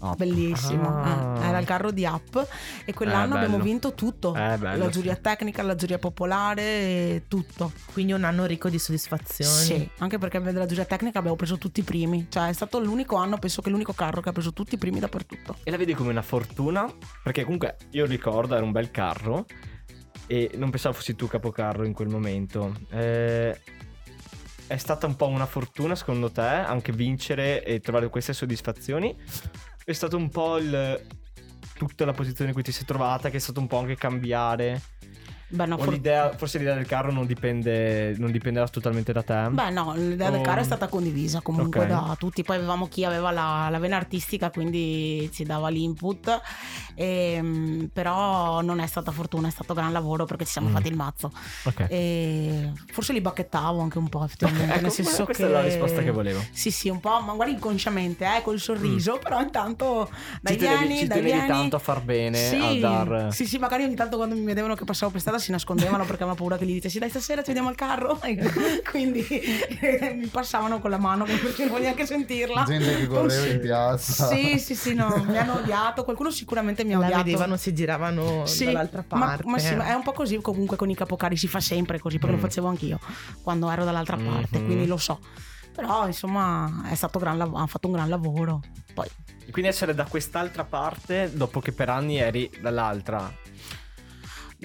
Ah, 0.09 0.15
bellissimo. 0.15 0.88
Ah. 0.88 1.39
eh, 1.41 1.47
era 1.47 1.59
il 1.59 1.65
carro 1.65 1.91
di 1.91 2.03
Up 2.05 2.47
e 2.85 2.93
quell'anno 2.93 3.35
Eh, 3.35 3.38
abbiamo 3.38 3.59
vinto 3.59 3.93
tutto. 3.93 4.35
Eh, 4.35 4.57
bello, 4.57 4.85
la 4.85 4.89
giuria 4.89 5.15
sì. 5.15 5.21
tecnica, 5.21 5.63
la 5.63 5.75
giuria 5.75 5.97
popolare, 5.97 7.24
tutto. 7.27 7.71
Quindi 7.93 8.13
un 8.13 8.24
anno 8.24 8.45
ricco 8.45 8.69
di 8.69 8.79
soddisfazioni. 8.79 9.51
Sì, 9.51 9.89
anche 10.00 10.17
perché 10.17 10.41
della 10.41 10.65
giuria 10.65 10.85
tecnica 10.85 11.19
abbiamo 11.19 11.35
preso 11.35 11.57
tutti 11.57 11.79
i 11.79 11.83
primi. 11.83 12.27
Cioè 12.29 12.50
è 12.50 12.53
stato 12.53 12.79
l'unico 12.79 13.15
anno, 13.15 13.38
penso 13.38 13.62
che 13.62 13.69
l'unico 13.69 13.93
carro 13.93 14.21
che 14.21 14.29
ha 14.29 14.33
preso 14.33 14.53
tutti 14.53 14.75
i 14.75 14.77
primi 14.77 15.00
dappertutto. 15.00 15.57
E 15.63 15.71
la 15.71 15.77
vedi 15.77 15.93
come 15.93 16.12
una 16.12 16.21
fortuna? 16.21 16.91
Perché 17.24 17.43
comunque 17.43 17.77
io 17.91 18.05
ricordo 18.05 18.55
era 18.55 18.63
un 18.63 18.71
bel 18.71 18.91
carro 18.91 19.45
e 20.27 20.51
non 20.55 20.69
pensavo 20.69 20.95
fossi 20.95 21.15
tu 21.15 21.27
capocarro 21.27 21.85
in 21.85 21.93
quel 21.93 22.07
momento. 22.07 22.74
Eh, 22.89 23.59
è 24.67 24.77
stata 24.77 25.05
un 25.05 25.15
po' 25.15 25.27
una 25.27 25.45
fortuna 25.45 25.93
secondo 25.95 26.31
te 26.31 26.41
anche 26.41 26.91
vincere 26.91 27.63
e 27.63 27.79
trovare 27.79 28.09
queste 28.09 28.33
soddisfazioni? 28.33 29.15
È 29.87 29.93
stato 29.93 30.17
un 30.17 30.29
po' 30.29 30.57
il 30.57 30.99
tutta 31.75 32.05
la 32.05 32.11
posizione 32.11 32.49
in 32.49 32.55
cui 32.55 32.63
ti 32.63 32.71
sei 32.71 32.85
trovata 32.85 33.29
che 33.29 33.37
è 33.37 33.39
stato 33.39 33.59
un 33.59 33.67
po' 33.67 33.77
anche 33.77 33.95
cambiare 33.95 34.81
Beh, 35.55 35.65
no, 35.65 35.77
for- 35.77 35.89
l'idea, 35.93 36.31
forse 36.35 36.57
l'idea 36.57 36.74
del 36.75 36.85
carro 36.85 37.12
non 37.12 37.25
dipende 37.25 38.15
non 38.17 38.31
dipendeva 38.31 38.67
totalmente 38.67 39.12
da 39.13 39.24
te 39.24 39.47
Beh, 39.51 39.69
no, 39.69 39.93
l'idea 39.95 40.29
del 40.29 40.39
O- 40.39 40.43
carro 40.43 40.59
è 40.62 40.63
stata 40.63 40.88
condivisa 40.88 41.41
comunque 41.41 41.81
Ok. 41.81 41.88
da 41.88 42.15
tutti. 42.19 42.43
Poi 42.43 42.57
avevamo 42.57 42.88
chi 42.88 43.03
aveva 43.05 43.31
la, 43.31 43.67
la 43.69 43.79
vena 43.79 43.95
artistica, 43.97 44.50
quindi 44.50 45.29
ci 45.33 45.43
dava 45.43 45.69
l'input. 45.69 46.41
Ehm, 46.95 47.89
però 47.91 48.62
non 48.62 48.79
è 48.79 48.88
stata 48.88 49.12
fortuna, 49.12 49.47
è 49.47 49.51
stato 49.51 49.74
gran 49.74 49.91
lavoro 49.91 50.25
perché 50.25 50.45
ci 50.45 50.51
siamo 50.51 50.69
Mm. 50.69 50.74
fatti 50.74 50.88
il 50.88 50.95
mazzo. 50.95 51.31
ok 51.63 51.85
E 51.89 52.71
forse 52.91 53.13
li 53.13 53.21
bacchettavo 53.21 53.79
anche 53.81 53.97
un 53.97 54.09
po', 54.09 54.24
effettivamente. 54.24 54.74
Ecco, 54.74 54.81
nel 54.81 54.91
senso 54.91 55.24
questa 55.25 55.43
che... 55.45 55.50
è 55.50 55.53
la 55.53 55.62
risposta 55.62 56.01
che 56.01 56.12
volevo 56.12 56.43
Sì, 56.51 56.71
sì, 56.71 56.89
un 56.89 57.00
po', 57.00 57.19
magari 57.21 57.51
inconsciamente, 57.51 58.25
eh, 58.25 58.41
col 58.41 58.59
sorriso, 58.59 59.19
però 59.21 59.41
intanto 59.41 60.09
dai 60.41 60.55
Mm. 60.55 60.57
ci 60.57 60.63
tenevi, 60.65 60.79
vieni, 60.85 61.00
ci 61.00 61.07
dai 61.07 61.17
tenevi 61.21 61.33
vieni. 61.38 61.47
tanto 61.47 61.75
a 61.75 61.79
far 61.79 62.01
bene 62.01 62.38
sì, 62.38 62.55
a 62.59 62.79
dar 62.79 63.33
sì, 63.33 63.45
sì, 63.45 63.57
magari 63.57 63.83
ogni 63.83 63.95
tanto 63.95 64.15
quando 64.17 64.35
mi 64.35 64.43
vedevano 64.43 64.75
che 64.75 64.83
passavo 64.85 65.12
per 65.12 65.19
strada 65.21 65.38
si 65.45 65.51
nascondevano 65.51 65.99
perché 65.99 66.23
avevano 66.23 66.35
paura 66.35 66.57
che 66.57 66.65
gli 66.65 66.73
dicessi 66.73 66.97
dai 66.99 67.09
stasera 67.09 67.41
ci 67.41 67.47
vediamo 67.47 67.69
al 67.69 67.75
carro. 67.75 68.19
Quindi 68.89 69.25
mi 70.15 70.27
passavano 70.27 70.79
con 70.79 70.89
la 70.89 70.97
mano 70.97 71.23
perché 71.25 71.63
non 71.63 71.69
voglio 71.73 71.83
neanche 71.83 72.05
sentirla. 72.05 72.63
Gente 72.65 72.97
che 72.97 73.07
correva 73.07 73.43
Sì. 73.43 73.49
in 73.51 73.59
piazza. 73.59 74.27
Sì, 74.27 74.59
sì, 74.59 74.75
sì, 74.75 74.93
no, 74.93 75.23
mi 75.27 75.37
hanno 75.37 75.59
odiato, 75.59 76.03
qualcuno 76.03 76.31
sicuramente 76.31 76.83
mi 76.83 76.93
ha 76.93 76.99
La 76.99 77.05
odiato. 77.05 77.23
vedevano, 77.23 77.57
si 77.57 77.73
giravano 77.73 78.45
Sì, 78.45 78.65
dall'altra 78.65 79.05
ma- 79.09 79.25
parte. 79.25 79.43
Ma, 79.47 79.57
sì, 79.59 79.75
ma 79.75 79.85
è 79.87 79.93
un 79.93 80.03
po' 80.03 80.11
così 80.13 80.37
comunque 80.41 80.75
con 80.77 80.89
i 80.89 80.95
capocari, 80.95 81.37
si 81.37 81.47
fa 81.47 81.59
sempre 81.59 81.99
così, 81.99 82.17
perché 82.17 82.33
Mm. 82.35 82.39
lo 82.39 82.43
facevo 82.47 82.67
anch'io 82.67 82.99
quando 83.43 83.69
ero 83.69 83.83
dall'altra 83.83 84.17
parte, 84.17 84.57
Mhm. 84.59 84.65
quindi 84.65 84.87
lo 84.87 84.97
so. 84.97 85.19
Però 85.75 86.07
insomma 86.07 86.83
è 86.89 86.95
stato 86.95 87.19
gran 87.19 87.37
lav- 87.37 87.53
hanno 87.55 87.67
fatto 87.67 87.87
un 87.87 87.93
gran 87.93 88.09
lavoro. 88.09 88.61
Poi 88.93 89.07
Quindi 89.51 89.69
essere 89.69 89.93
da 89.93 90.05
quest'altra 90.05 90.63
parte 90.63 91.29
dopo 91.33 91.59
che 91.59 91.71
per 91.71 91.89
anni 91.89 92.17
eri 92.17 92.49
dall'altra. 92.61 93.31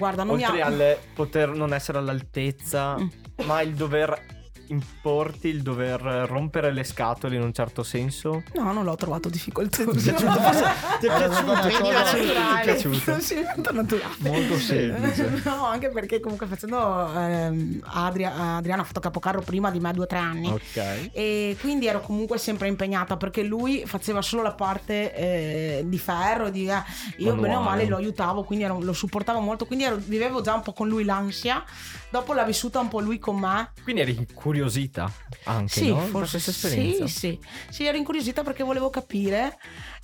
Guarda, 0.01 0.23
non 0.23 0.35
Oltre 0.35 0.51
mi 0.51 0.61
ha... 0.61 0.65
al 0.65 0.97
poter 1.13 1.49
non 1.49 1.73
essere 1.73 1.99
all'altezza, 1.99 2.97
Mm. 2.97 3.07
ma 3.45 3.61
il 3.61 3.75
dover 3.75 4.40
importi, 4.71 5.47
il 5.49 5.61
dover 5.61 6.01
rompere 6.27 6.71
le 6.71 6.83
scatole 6.83 7.35
in 7.35 7.41
un 7.41 7.53
certo 7.53 7.83
senso. 7.83 8.43
No, 8.55 8.71
non 8.73 8.83
l'ho 8.83 8.95
trovato 8.95 9.29
difficoltoso. 9.29 9.91
Ti 9.91 10.09
è 10.09 10.13
piaciuto? 10.13 10.39
Ti 10.99 11.05
è 11.07 11.15
piaciuto? 11.15 11.31
stata 11.31 11.51
una 11.51 11.59
Ti 11.61 11.67
è 11.67 11.79
cosa- 11.79 11.91
piaciuto? 11.91 12.33
Ti 12.33 12.39
è 12.39 12.63
piaciuto? 12.63 13.19
sì, 13.19 13.35
molto 13.55 13.71
naturale. 13.73 14.15
Molto 14.19 14.57
semplice. 14.57 15.39
No, 15.51 15.65
anche 15.65 15.89
perché 15.89 16.19
comunque 16.19 16.45
facendo 16.47 16.77
ehm, 17.13 17.81
Adria- 17.83 18.55
Adriano 18.57 18.81
ha 18.81 18.85
fatto 18.85 18.99
capocarro 18.99 19.41
prima 19.41 19.69
di 19.71 19.79
me 19.79 19.91
due 19.91 20.03
o 20.03 20.07
tre 20.07 20.17
anni. 20.19 20.47
Ok. 20.49 21.09
E 21.11 21.57
quindi 21.59 21.87
ero 21.87 21.99
comunque 22.01 22.37
sempre 22.37 22.67
impegnata 22.67 23.17
perché 23.17 23.43
lui 23.43 23.83
faceva 23.85 24.21
solo 24.21 24.41
la 24.43 24.53
parte 24.53 25.13
eh, 25.15 25.83
di 25.85 25.97
ferro, 25.97 26.49
di, 26.49 26.67
eh, 26.67 26.81
io 27.17 27.33
bene 27.35 27.55
o 27.55 27.59
Manuale. 27.59 27.63
male 27.63 27.85
lo 27.87 27.97
aiutavo, 27.97 28.43
quindi 28.43 28.65
ero- 28.65 28.79
lo 28.81 28.93
supportavo 28.93 29.39
molto, 29.39 29.65
quindi 29.65 29.83
ero- 29.85 29.97
vivevo 29.97 30.41
già 30.41 30.53
un 30.53 30.61
po' 30.61 30.73
con 30.73 30.87
lui 30.87 31.03
l'ansia, 31.03 31.63
dopo 32.09 32.33
l'ha 32.33 32.43
vissuta 32.43 32.79
un 32.79 32.87
po' 32.87 32.99
lui 32.99 33.19
con 33.19 33.37
me. 33.39 33.71
Quindi 33.83 34.01
eri 34.01 34.27
incuriosita 34.61 35.11
anche, 35.45 35.73
Sì, 35.73 35.87
no? 35.89 35.99
Forse 36.01 36.39
questa 36.39 36.51
sì, 36.51 36.65
esperienza. 36.67 37.07
sì. 37.07 37.39
Sì, 37.69 37.85
ero 37.85 37.97
incuriosita 37.97 38.43
perché 38.43 38.63
volevo 38.63 38.89
capire 38.89 39.57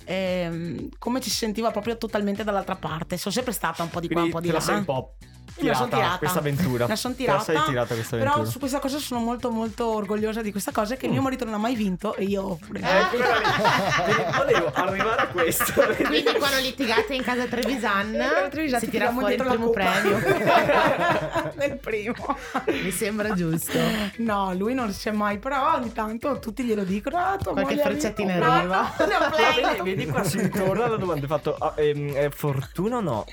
ehm, 0.04 0.88
come 0.98 1.20
ci 1.20 1.30
si 1.30 1.36
sentiva 1.36 1.70
proprio 1.70 1.96
totalmente 1.96 2.44
dall'altra 2.44 2.76
parte. 2.76 3.16
Sono 3.16 3.34
sempre 3.34 3.52
stata 3.52 3.82
un 3.82 3.90
po' 3.90 4.00
di 4.00 4.08
qua, 4.08 4.20
Quindi 4.22 4.30
un 4.34 4.40
po' 4.40 4.40
di 4.40 4.48
là. 4.48 4.54
la 4.54 4.60
sei 4.60 4.76
un 4.76 4.84
po' 4.84 5.14
tirata, 5.58 5.86
tirata. 5.86 6.18
questa 6.18 6.38
avventura. 6.38 6.86
La 6.86 6.96
son 6.96 7.14
Te 7.16 7.26
la 7.26 7.38
sei 7.40 7.54
tirata, 7.54 7.70
tirata 7.70 7.94
questa 7.94 8.16
Però 8.16 8.30
avventura. 8.30 8.50
su 8.52 8.58
questa 8.58 8.78
cosa 8.78 8.98
sono 8.98 9.20
molto 9.20 9.50
molto 9.50 9.86
orgogliosa 9.94 10.42
di 10.42 10.50
questa 10.50 10.72
cosa 10.72 10.96
che 10.96 11.08
mio 11.08 11.20
marito 11.22 11.44
non 11.44 11.54
ha 11.54 11.58
mai 11.58 11.74
vinto 11.74 12.14
e 12.14 12.24
io 12.24 12.58
Eh, 12.74 14.32
Volevo 14.36 14.70
arrivare 14.72 15.22
a 15.22 15.26
questo. 15.28 15.72
Quindi 16.06 16.32
quando 16.38 16.58
litigate 16.60 17.14
in 17.14 17.22
casa 17.22 17.44
Trevisan 17.46 18.16
Trevisan 18.50 18.80
si 18.80 18.86
ti 18.86 18.90
tira 18.92 19.08
tiriamo 19.10 19.20
fuori 19.20 19.34
il 19.34 19.42
primo 19.42 19.70
premio. 19.70 20.18
nel 21.56 21.78
primo 21.78 22.36
Mi 22.82 22.90
sembra 22.90 23.32
giusto. 23.34 23.78
no 24.18 24.54
lui 24.54 24.74
non 24.74 24.90
c'è 24.92 25.10
mai 25.10 25.38
però 25.38 25.74
ogni 25.74 25.92
tanto 25.92 26.38
tutti 26.38 26.62
glielo 26.64 26.84
dicono 26.84 27.16
ah, 27.18 27.36
Qualche 27.42 27.74
vinto." 27.74 28.22
arriva. 28.22 28.94
No, 28.98 29.06
no, 29.06 29.36
Vedi, 29.36 29.82
vedi 29.82 30.06
qua 30.10 30.22
si 30.24 30.40
ritorna 30.40 30.84
alla 30.84 30.96
domanda. 30.96 31.26
Fatto 31.26 31.54
ah, 31.56 31.72
ehm, 31.76 32.12
eh, 32.16 32.30
fortuna 32.30 32.96
o 32.96 33.00
no? 33.00 33.24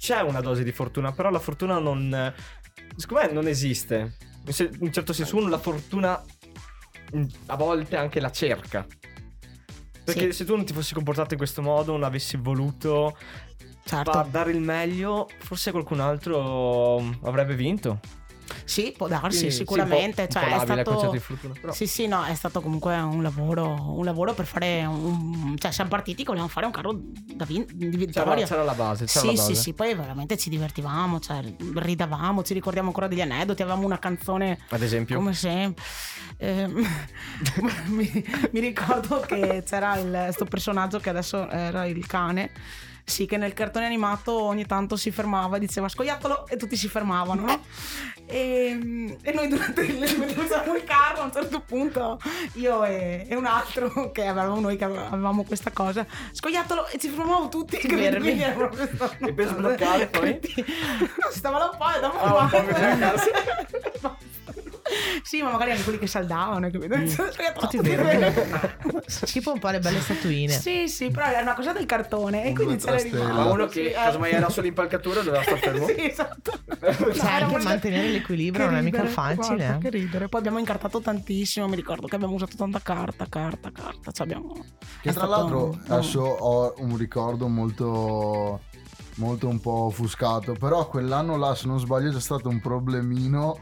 C'è 0.00 0.22
una 0.22 0.40
dose 0.40 0.64
di 0.64 0.72
fortuna, 0.72 1.12
però 1.12 1.28
la 1.28 1.38
fortuna 1.38 1.78
non. 1.78 2.32
Secondo 2.96 3.26
me 3.26 3.32
non 3.34 3.46
esiste. 3.46 4.16
In 4.46 4.76
un 4.78 4.92
certo 4.92 5.12
senso, 5.12 5.36
uno 5.36 5.50
la 5.50 5.58
fortuna 5.58 6.18
mm, 7.14 7.24
a 7.46 7.56
volte 7.56 7.96
anche 7.96 8.18
la 8.18 8.30
cerca. 8.30 8.86
Perché 10.02 10.32
Sì. 10.32 10.38
se 10.38 10.44
tu 10.46 10.56
non 10.56 10.64
ti 10.64 10.72
fossi 10.72 10.94
comportato 10.94 11.34
in 11.34 11.38
questo 11.38 11.60
modo, 11.60 11.92
non 11.92 12.04
avessi 12.04 12.38
voluto 12.38 13.14
certo 13.84 14.26
dare 14.30 14.52
il 14.52 14.60
meglio, 14.60 15.28
forse 15.38 15.70
qualcun 15.70 16.00
altro 16.00 16.96
avrebbe 17.24 17.54
vinto. 17.54 18.00
Sì 18.64 18.92
può 18.96 19.08
darsi 19.08 19.38
Quindi, 19.38 19.54
sicuramente 19.54 20.22
sì, 20.24 20.32
cioè 20.38 20.54
è 20.56 20.58
stato 20.64 21.18
fortuna. 21.18 21.54
Però. 21.60 21.72
Sì, 21.72 21.86
sì, 21.86 22.06
no, 22.06 22.24
è 22.24 22.34
stato 22.34 22.60
comunque 22.60 22.96
un 22.96 23.22
lavoro, 23.22 23.94
un 23.96 24.04
lavoro 24.04 24.34
per 24.34 24.46
fare 24.46 24.84
un... 24.84 25.56
Cioè, 25.58 25.70
siamo 25.70 25.90
partiti 25.90 26.18
che 26.22 26.26
volevamo 26.28 26.48
fare 26.50 26.66
un 26.66 26.72
carro 26.72 26.92
da 26.94 27.44
vin- 27.44 27.66
di 27.72 27.88
C'era, 27.90 27.96
vittoria. 27.98 28.46
c'era 28.46 28.64
la 28.64 28.74
base, 28.74 29.04
c'era 29.06 29.20
Sì, 29.20 29.26
la 29.26 29.32
base. 29.34 29.54
sì, 29.54 29.60
sì, 29.60 29.72
poi 29.74 29.94
veramente 29.94 30.36
ci 30.36 30.50
divertivamo, 30.50 31.20
cioè 31.20 31.42
ridavamo, 31.74 32.42
ci 32.42 32.54
ricordiamo 32.54 32.88
ancora 32.88 33.08
degli 33.08 33.20
aneddoti, 33.20 33.62
avevamo 33.62 33.84
una 33.86 33.98
canzone 33.98 34.58
Ad 34.68 34.82
esempio. 34.82 35.16
come 35.16 35.32
sempre. 35.34 35.82
Ehm, 36.38 36.72
mi, 37.88 38.24
mi 38.52 38.60
ricordo 38.60 39.20
che 39.20 39.62
c'era 39.66 39.96
il, 39.98 40.28
sto 40.32 40.44
personaggio 40.44 40.98
che 40.98 41.10
adesso 41.10 41.48
era 41.48 41.86
il 41.86 42.06
cane. 42.06 42.50
Sì, 43.04 43.26
che 43.26 43.36
nel 43.36 43.52
cartone 43.54 43.86
animato 43.86 44.42
ogni 44.42 44.64
tanto 44.66 44.96
si 44.96 45.10
fermava 45.10 45.56
e 45.56 45.60
diceva 45.60 45.88
scoiattolo 45.88 46.46
e 46.46 46.56
tutti 46.56 46.76
si 46.76 46.88
fermavano, 46.88 47.42
no? 47.44 47.60
E, 48.30 49.16
e 49.22 49.32
noi 49.32 49.48
durante 49.48 49.80
il 49.80 50.36
usavamo 50.38 50.76
il 50.76 50.84
carro 50.84 51.22
a 51.22 51.24
un 51.24 51.32
certo 51.32 51.58
punto, 51.62 52.20
io 52.52 52.84
e, 52.84 53.26
e 53.28 53.34
un 53.34 53.44
altro 53.44 54.10
che 54.14 54.24
avevamo 54.24 54.60
noi 54.60 54.76
che 54.76 54.84
avevamo 54.84 55.42
questa 55.42 55.72
cosa, 55.72 56.06
scoiattolo 56.30 56.86
e 56.86 56.98
ci 57.00 57.08
fermavamo 57.08 57.48
tutti. 57.48 57.76
Quindi 57.84 58.04
era 58.40 58.52
proprio 58.54 58.86
sta- 58.94 59.16
E 59.18 59.32
per 59.32 59.48
sbloccare 59.48 60.06
poi? 60.06 60.38
Quindi- 60.38 60.64
No, 61.00 61.30
si 61.32 61.38
stava 61.38 61.58
là 61.58 61.70
un 61.72 61.76
po' 61.76 61.92
e 61.96 62.00
dopo 62.00 62.18
Ah, 62.18 62.42
un 62.44 62.48
po' 62.50 62.62
basta. 62.62 64.16
Sì, 65.22 65.42
ma 65.42 65.50
magari 65.50 65.72
anche 65.72 65.82
quelli 65.82 65.98
che 65.98 66.06
saldavano, 66.06 66.70
capito? 66.70 66.94
Tutti 67.58 67.78
Tutti 67.78 67.96
Tipo 69.26 69.52
un 69.52 69.58
po' 69.58 69.68
le 69.68 69.78
belle 69.78 70.00
statuine. 70.00 70.52
Sì, 70.52 70.88
sì, 70.88 71.10
però 71.10 71.26
era 71.26 71.40
una 71.40 71.54
cosa 71.54 71.72
del 71.72 71.86
cartone 71.86 72.44
e 72.44 72.48
Un 72.48 72.54
quindi 72.54 72.76
c'era. 72.76 73.32
Ma 73.32 73.44
uno 73.44 73.66
che 73.66 73.88
eh. 73.88 73.92
casomai 73.92 74.32
era 74.32 74.48
sull'impalcatura 74.48 75.22
doveva 75.22 75.42
stare 75.42 75.58
fermo. 75.58 75.86
Sì, 75.90 76.06
esatto. 76.06 76.52
Cioè, 76.78 77.42
anche 77.42 77.58
mantenere 77.62 78.08
l'equilibrio 78.08 78.66
non 78.66 78.76
è 78.76 78.82
mica 78.82 79.04
facile. 79.06 79.56
Guarda, 79.56 79.76
eh. 79.76 79.78
che 79.78 79.90
ridere. 79.90 80.28
Poi 80.28 80.40
abbiamo 80.40 80.58
incartato 80.58 81.00
tantissimo. 81.00 81.66
Mi 81.68 81.76
ricordo 81.76 82.06
che 82.06 82.14
abbiamo 82.14 82.34
usato 82.34 82.56
tanta 82.56 82.80
carta, 82.80 83.26
carta, 83.28 83.70
carta. 83.72 84.10
Cioè 84.12 84.26
abbiamo... 84.26 84.64
Che 85.00 85.10
è 85.10 85.12
tra 85.12 85.26
l'altro 85.26 85.64
un- 85.64 85.80
adesso 85.88 86.20
ho 86.20 86.74
un 86.78 86.96
ricordo 86.96 87.48
molto 87.48 88.60
molto 89.16 89.48
un 89.48 89.60
po' 89.60 89.84
offuscato, 89.84 90.54
però 90.54 90.88
quell'anno 90.88 91.36
là 91.36 91.54
se 91.54 91.66
non 91.66 91.78
sbaglio 91.78 92.10
c'è 92.10 92.20
stato 92.20 92.48
un 92.48 92.60
problemino 92.60 93.60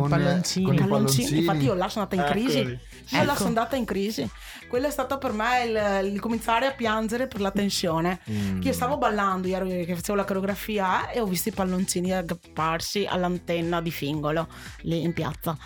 con, 0.00 0.08
palloncini. 0.08 0.64
con 0.64 0.74
i 0.74 0.78
palloncini. 0.78 1.38
Infatti 1.38 1.64
io 1.64 1.74
là 1.74 1.88
sono 1.88 2.06
andata 2.08 2.28
in 2.28 2.32
crisi. 2.32 2.58
Eccoli. 2.58 2.78
Io 3.10 3.18
là 3.18 3.22
Ecco. 3.24 3.34
sono 3.34 3.48
andata 3.48 3.76
in 3.76 3.84
crisi. 3.84 4.30
Quello 4.68 4.86
è 4.86 4.90
stato 4.90 5.18
per 5.18 5.32
me 5.32 5.64
il, 5.64 6.12
il 6.12 6.20
cominciare 6.20 6.66
a 6.66 6.72
piangere 6.72 7.26
per 7.26 7.40
la 7.40 7.50
tensione. 7.50 8.20
Mm. 8.30 8.60
Che 8.60 8.68
io 8.68 8.74
stavo 8.74 8.96
ballando, 8.96 9.46
io 9.46 9.56
ero 9.56 9.66
che 9.66 9.94
facevo 9.94 10.16
la 10.16 10.24
coreografia 10.24 11.10
e 11.10 11.20
ho 11.20 11.26
visto 11.26 11.48
i 11.48 11.52
palloncini 11.52 12.12
aggrapparsi 12.12 13.06
all'antenna 13.08 13.80
di 13.80 13.90
Fingolo 13.90 14.48
lì 14.82 15.02
in 15.02 15.12
piazza. 15.12 15.56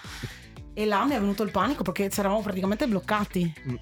E 0.78 0.86
là 0.86 1.04
mi 1.04 1.16
è 1.16 1.18
venuto 1.18 1.42
il 1.42 1.50
panico 1.50 1.82
perché 1.82 2.08
ci 2.08 2.20
eravamo 2.20 2.40
praticamente 2.40 2.86
bloccati. 2.86 3.52
Mm. 3.68 3.74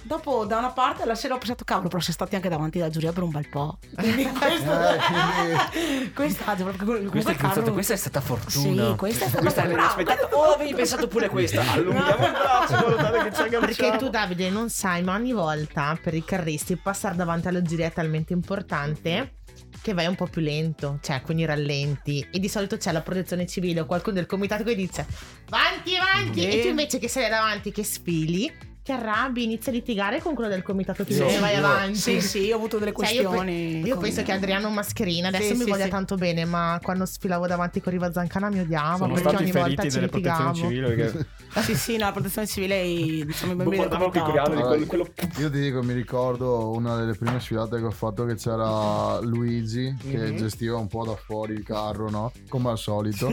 Dopo, 0.00 0.46
da 0.46 0.56
una 0.56 0.70
parte, 0.70 1.04
la 1.04 1.14
sera 1.14 1.34
ho 1.34 1.36
pensato, 1.36 1.62
cavolo, 1.62 1.88
però 1.88 2.00
sei 2.00 2.14
stati 2.14 2.36
anche 2.36 2.48
davanti 2.48 2.80
alla 2.80 2.88
giuria 2.88 3.12
per 3.12 3.22
un 3.22 3.28
bel 3.30 3.46
po'. 3.50 3.76
Quindi 3.94 4.24
questo, 4.30 4.72
Eh, 4.72 6.10
questa, 6.14 6.44
carro- 6.44 6.72
pensato, 6.72 7.72
questa 7.74 7.92
è 7.92 7.96
stata 7.96 8.22
fortuna. 8.22 8.86
Sì, 8.90 8.94
questa 8.96 9.24
è 9.26 9.28
stata 9.28 9.42
Questa 9.42 9.60
brava. 9.60 9.76
l'inaspettata. 9.76 10.34
Oh, 10.34 10.54
avevi 10.54 10.72
pensato 10.72 11.06
pure 11.06 11.28
questa. 11.28 11.60
Allunghiamo 11.70 12.26
il 12.26 12.32
braccio 12.32 12.86
che 13.24 13.34
ci 13.34 13.42
agganciamo. 13.42 13.66
Perché 13.66 13.96
tu 13.98 14.08
Davide 14.08 14.48
non 14.48 14.70
sai, 14.70 15.02
ma 15.02 15.16
ogni 15.16 15.34
volta 15.34 15.98
per 16.02 16.14
i 16.14 16.24
carristi 16.24 16.76
passare 16.76 17.14
davanti 17.14 17.48
alla 17.48 17.60
giuria 17.60 17.88
è 17.88 17.92
talmente 17.92 18.32
importante 18.32 19.34
che 19.80 19.94
vai 19.94 20.06
un 20.06 20.14
po' 20.14 20.26
più 20.26 20.40
lento, 20.40 20.98
cioè 21.02 21.22
quindi 21.22 21.44
rallenti 21.44 22.26
e 22.30 22.38
di 22.38 22.48
solito 22.48 22.76
c'è 22.76 22.92
la 22.92 23.02
protezione 23.02 23.46
civile 23.46 23.80
o 23.80 23.86
qualcuno 23.86 24.16
del 24.16 24.26
comitato 24.26 24.64
che 24.64 24.74
dice 24.74 25.06
avanti 25.50 25.96
avanti 25.96 26.46
e 26.46 26.60
tu 26.60 26.68
invece 26.68 26.98
che 26.98 27.08
sei 27.08 27.28
davanti 27.28 27.72
che 27.72 27.84
sfili 27.84 28.67
ti 28.88 28.92
arrabbi, 28.92 29.44
inizi 29.44 29.68
a 29.68 29.72
litigare 29.72 30.22
con 30.22 30.34
quello 30.34 30.48
del 30.48 30.62
comitato 30.62 31.04
che 31.04 31.12
Sì, 31.12 31.38
vai 31.38 31.54
avanti. 31.56 31.94
Sì, 31.98 32.20
sì, 32.22 32.50
ho 32.50 32.56
avuto 32.56 32.78
delle 32.78 32.94
Cioè, 32.96 33.10
io, 33.10 33.20
pe- 33.20 33.26
questioni. 33.28 33.82
io 33.84 33.94
con- 33.94 34.02
penso 34.02 34.22
che 34.22 34.32
Adriano 34.32 34.70
Mascherina 34.70 35.28
adesso 35.28 35.52
Sì, 35.52 35.58
mi 35.58 35.64
sì, 35.64 35.70
voglia 35.70 35.84
sì. 35.84 35.90
tanto 35.90 36.14
bene, 36.14 36.46
ma 36.46 36.80
quando 36.82 37.04
sfilavo 37.04 37.46
davanti 37.46 37.82
con 37.82 37.92
Riva 37.92 38.10
Zancana 38.10 38.48
mi 38.48 38.60
odiava 38.60 38.96
Sono 38.96 39.12
perché 39.12 39.36
ogni 39.36 39.52
volta 39.52 39.82
ci 39.88 40.00
litigavo. 40.00 40.54
civili 40.54 40.94
perché 40.94 41.26
Sì, 41.62 41.74
sì, 41.74 41.96
no, 41.96 42.06
la 42.06 42.12
protezione 42.12 42.46
civile, 42.46 42.82
diciamo, 43.26 43.52
i 43.52 43.54
bambini 43.56 43.88
del 43.88 43.98
comitato. 43.98 44.20
coreano 44.24 44.54
di 44.54 44.62
quello, 44.62 44.86
quello 44.86 45.12
Io 45.38 45.50
ti 45.50 45.60
dico, 45.60 45.82
mi 45.82 45.92
ricordo 45.92 46.70
una 46.70 46.96
delle 46.96 47.14
prime 47.14 47.40
sfilate 47.40 47.78
che 47.78 47.84
ho 47.84 47.90
fatto 47.90 48.24
che 48.24 48.36
c'era 48.36 49.18
Luigi 49.20 49.94
che 49.98 50.16
Mhm. 50.30 50.36
gestiva 50.36 50.76
un 50.78 50.86
po' 50.86 51.04
da 51.04 51.14
fuori 51.16 51.52
il 51.54 51.62
carro, 51.64 52.08
no? 52.10 52.32
Come 52.48 52.70
al 52.70 52.78
solito. 52.78 53.28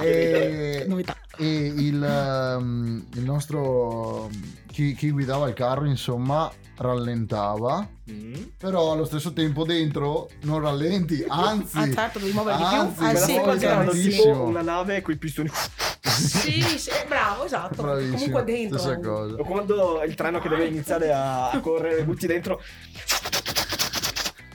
E, 0.00 0.84
Novità. 0.86 1.16
e 1.36 1.66
il, 1.66 2.02
ehm, 2.02 3.06
il 3.14 3.24
nostro 3.24 4.28
chi, 4.70 4.94
chi 4.94 5.10
guidava 5.10 5.48
il 5.48 5.54
carro, 5.54 5.84
insomma, 5.86 6.50
rallentava. 6.76 7.86
Mm. 8.10 8.34
Però 8.56 8.92
allo 8.92 9.04
stesso 9.04 9.32
tempo 9.32 9.64
dentro 9.64 10.28
non 10.42 10.60
rallenti, 10.60 11.24
anzi, 11.28 11.78
Ah, 11.78 11.92
certo, 11.92 12.18
devi 12.18 12.32
muovere 12.32 12.56
di 12.56 12.62
Anzi, 12.62 12.94
più. 12.96 13.04
Eh, 13.04 13.12
Me 13.12 13.12
la 13.18 13.26
sì, 13.26 13.34
tantissimo. 13.66 14.22
tipo 14.32 14.42
una 14.42 14.62
nave 14.62 15.00
con 15.02 15.14
i 15.14 15.16
pistoni 15.16 15.50
Sì, 16.02 16.60
sì, 16.78 16.90
bravo, 17.06 17.44
esatto. 17.44 17.82
bravissimo. 17.82 18.16
Comunque 18.16 18.44
dentro. 18.44 18.78
Stessa 18.78 18.98
cosa. 18.98 19.34
o 19.36 19.44
quando 19.44 20.02
il 20.06 20.14
treno 20.14 20.38
che 20.40 20.48
deve 20.48 20.66
iniziare 20.66 21.12
a, 21.12 21.50
a 21.50 21.60
correre 21.60 22.02
butti 22.04 22.26
dentro 22.26 22.60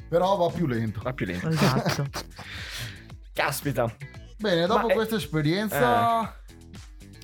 Però 0.09 0.35
va 0.37 0.49
più 0.49 0.67
lento. 0.67 0.99
va 1.03 1.13
più 1.13 1.25
lento 1.25 1.47
Esatto. 1.49 2.05
caspita 3.33 3.93
Bene, 4.37 4.65
dopo 4.67 4.87
Ma, 4.87 4.91
eh, 4.91 4.95
questa 4.95 5.15
esperienza 5.15 6.35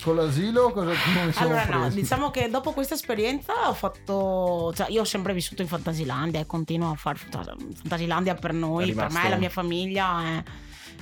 con 0.03 0.15
l'asilo, 0.15 0.71
cosa 0.71 0.91
come 0.93 1.31
siamo 1.31 1.47
Allora 1.53 1.65
no, 1.65 1.79
presi? 1.81 2.01
diciamo 2.01 2.31
che 2.31 2.49
dopo 2.49 2.71
questa 2.71 2.93
esperienza 2.95 3.69
ho 3.69 3.73
fatto, 3.73 4.73
cioè 4.75 4.89
io 4.89 5.01
ho 5.01 5.05
sempre 5.05 5.33
vissuto 5.33 5.61
in 5.61 5.67
Fantasilandia 5.67 6.39
e 6.39 6.45
continuo 6.45 6.91
a 6.91 6.95
fare 6.95 7.17
Fantasilandia 7.17 8.35
per 8.35 8.53
noi, 8.53 8.93
per 8.93 9.11
me, 9.11 9.29
la 9.29 9.37
mia 9.37 9.49
famiglia. 9.49 10.23
È, 10.23 10.43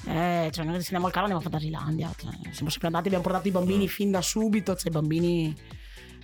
è- 0.06 0.50
cioè 0.52 0.64
noi 0.66 0.74
destindiamo 0.76 1.06
al 1.08 1.12
carro 1.12 1.26
andiamo 1.26 1.40
a 1.40 1.50
Fantasilandia, 1.50 2.12
cioè, 2.18 2.32
siamo 2.52 2.70
sempre 2.70 2.88
andati, 2.88 3.08
abbiamo 3.08 3.24
portato 3.24 3.48
i 3.48 3.52
bambini 3.52 3.88
fin 3.88 4.12
da 4.12 4.22
subito, 4.22 4.76
cioè 4.76 4.90
i 4.90 4.94
bambini 4.94 5.56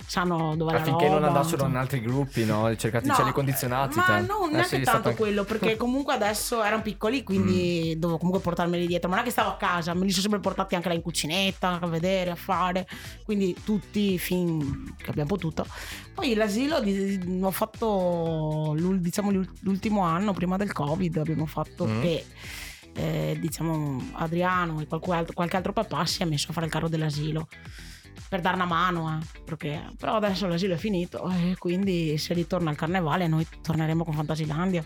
sanno 0.06 0.54
dove 0.56 0.72
la 0.72 0.78
affinché 0.78 1.04
non 1.06 1.14
roba, 1.16 1.26
andassero 1.28 1.58
cioè. 1.62 1.68
in 1.68 1.76
altri 1.76 2.00
gruppi 2.00 2.44
no 2.44 2.74
cercati 2.76 3.08
No, 3.08 3.14
cieli 3.14 3.32
condizionati 3.32 3.96
Ma 3.96 4.04
te. 4.04 4.20
no, 4.20 4.46
Eh, 4.48 4.52
neanche 4.52 4.76
sì, 4.78 4.82
tanto 4.82 5.08
anche- 5.08 5.20
quello, 5.20 5.44
perché 5.44 5.74
comunque 5.76 6.14
adesso 6.14 6.62
erano 6.62 6.82
piccoli, 6.82 7.22
quindi 7.24 7.94
Mm. 7.96 7.98
dovevo 8.00 8.18
comunque 8.18 8.40
portarmeli 8.42 8.86
dietro. 8.86 9.08
Ma 9.08 9.16
non 9.16 9.24
è 9.24 9.26
che 9.26 9.32
stavo 9.32 9.50
a 9.50 9.56
casa, 9.56 9.94
me 9.94 10.04
li 10.04 10.10
sono 10.10 10.22
sempre 10.22 10.40
portati 10.40 10.74
anche 10.76 10.88
là 10.88 10.94
in 10.94 11.02
cucinetta, 11.02 11.78
a 11.80 11.86
vedere, 11.86 12.30
a 12.30 12.36
fare. 12.36 12.86
Quindi 13.24 13.54
tutti 13.64 14.18
fin 14.18 14.94
che 14.96 15.10
abbiamo 15.10 15.28
potuto. 15.28 15.66
Poi 16.14 16.34
l'asilo 16.34 16.80
di- 16.80 17.40
ho 17.42 17.50
fatto 17.50 18.74
diciamo 18.76 19.30
l'ul- 19.30 19.50
l'ultimo 19.60 20.02
anno 20.02 20.32
prima 20.32 20.56
del 20.56 20.72
Covid, 20.72 21.16
abbiamo 21.18 21.46
fatto 21.46 21.86
Mm. 21.86 22.00
che 22.00 22.24
eh, 22.98 23.36
diciamo 23.38 24.10
Adriano 24.14 24.80
e 24.80 24.86
qualche 24.86 25.12
altro, 25.12 25.34
qualche 25.34 25.56
altro 25.56 25.72
papà 25.74 26.06
si 26.06 26.22
è 26.22 26.24
messo 26.24 26.46
a 26.50 26.52
fare 26.54 26.64
il 26.64 26.72
carro 26.72 26.88
dell'asilo 26.88 27.46
per 28.28 28.40
dare 28.40 28.56
una 28.56 28.64
mano, 28.64 29.18
eh, 29.18 29.40
perché, 29.44 29.92
però 29.98 30.16
adesso 30.16 30.46
l'asilo 30.46 30.74
è 30.74 30.78
finito 30.78 31.28
e 31.30 31.56
quindi 31.58 32.18
se 32.18 32.34
ritorna 32.34 32.70
al 32.70 32.76
carnevale 32.76 33.26
noi 33.26 33.46
torneremo 33.62 34.04
con 34.04 34.14
Fantasilandia. 34.14 34.84